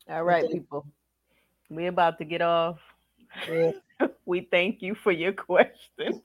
[0.08, 0.54] All right, Okay.
[0.54, 0.86] people.
[1.68, 2.78] We're about to get off.
[3.48, 3.72] Yeah.
[4.26, 6.20] We thank you for your question.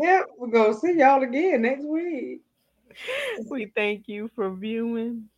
[0.00, 2.42] yeah, we're gonna see y'all again next week.
[3.50, 5.28] we thank you for viewing.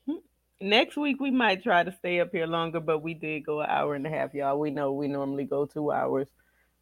[0.61, 3.71] Next week we might try to stay up here longer, but we did go an
[3.71, 4.59] hour and a half, y'all.
[4.59, 6.27] We know we normally go two hours,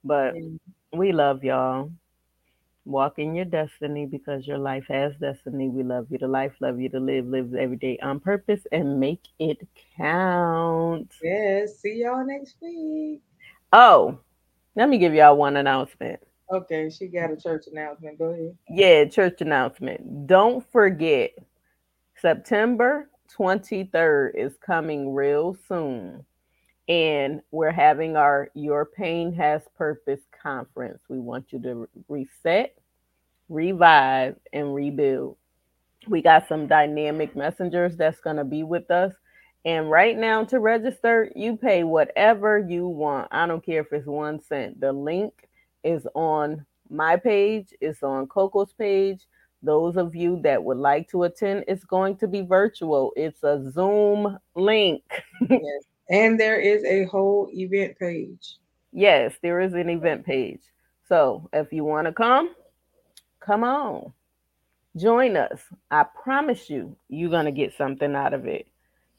[0.05, 0.35] but
[0.93, 1.91] we love y'all.
[2.87, 5.69] Walk in your destiny because your life has destiny.
[5.69, 9.01] We love you to life, love you to live, live every day on purpose, and
[9.01, 11.13] make it count.
[11.21, 13.23] yes, see y'all next week.
[13.73, 14.21] Oh,
[14.77, 16.21] let me give y'all one announcement.
[16.53, 18.19] Okay, she got a church announcement.
[18.19, 18.57] Go ahead.
[18.69, 20.29] Yeah, church announcement.
[20.29, 21.33] Don't forget,
[22.23, 26.25] September 23rd is coming real soon.
[26.89, 31.01] And we're having our Your Pain Has Purpose conference.
[31.09, 32.76] We want you to reset,
[33.49, 35.37] revive, and rebuild.
[36.09, 39.13] We got some dynamic messengers that's going to be with us.
[39.65, 43.29] And right now, to register, you pay whatever you want.
[43.33, 44.81] I don't care if it's one cent.
[44.81, 45.49] The link
[45.83, 49.23] is on my page, it's on Coco's page.
[49.63, 53.13] Those of you that would like to attend, it's going to be virtual.
[53.17, 55.03] It's a Zoom link.
[55.49, 55.61] Yes.
[56.09, 58.59] And there is a whole event page.
[58.93, 60.61] yes, there is an event page.
[61.09, 62.55] So if you want to come,
[63.47, 64.13] come on.
[64.97, 65.61] Join us.
[65.91, 68.67] I promise you, you're going to get something out of it.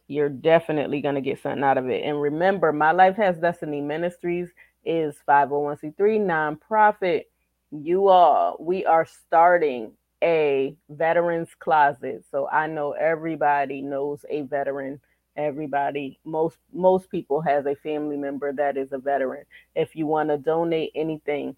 [0.08, 2.04] you're definitely going to get something out of it.
[2.04, 4.50] And remember, My Life Has Destiny Ministries
[4.86, 7.26] is 501c3 nonprofit.
[7.72, 9.92] You all, we are starting
[10.24, 12.24] a veterans closet.
[12.32, 15.00] So I know everybody knows a veteran.
[15.36, 19.46] Everybody, most most people has a family member that is a veteran.
[19.76, 21.56] If you want to donate anything,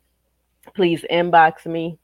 [0.76, 1.98] please inbox me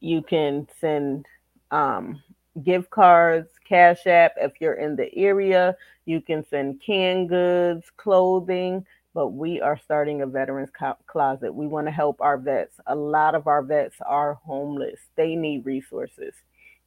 [0.00, 1.26] you can send
[1.70, 2.22] um,
[2.62, 5.76] gift cards, Cash App if you're in the area.
[6.04, 8.84] You can send canned goods, clothing.
[9.14, 11.54] But we are starting a veterans co- closet.
[11.54, 12.78] We want to help our vets.
[12.86, 15.00] A lot of our vets are homeless.
[15.16, 16.34] They need resources.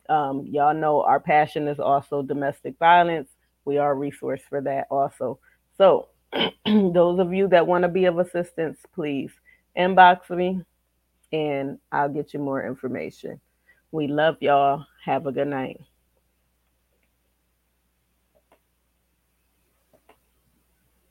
[0.09, 3.29] Um, y'all know our passion is also domestic violence.
[3.65, 5.39] We are a resource for that also.
[5.77, 6.09] So,
[6.65, 9.31] those of you that want to be of assistance, please
[9.77, 10.61] inbox me
[11.31, 13.39] and I'll get you more information.
[13.91, 14.85] We love y'all.
[15.05, 15.81] Have a good night.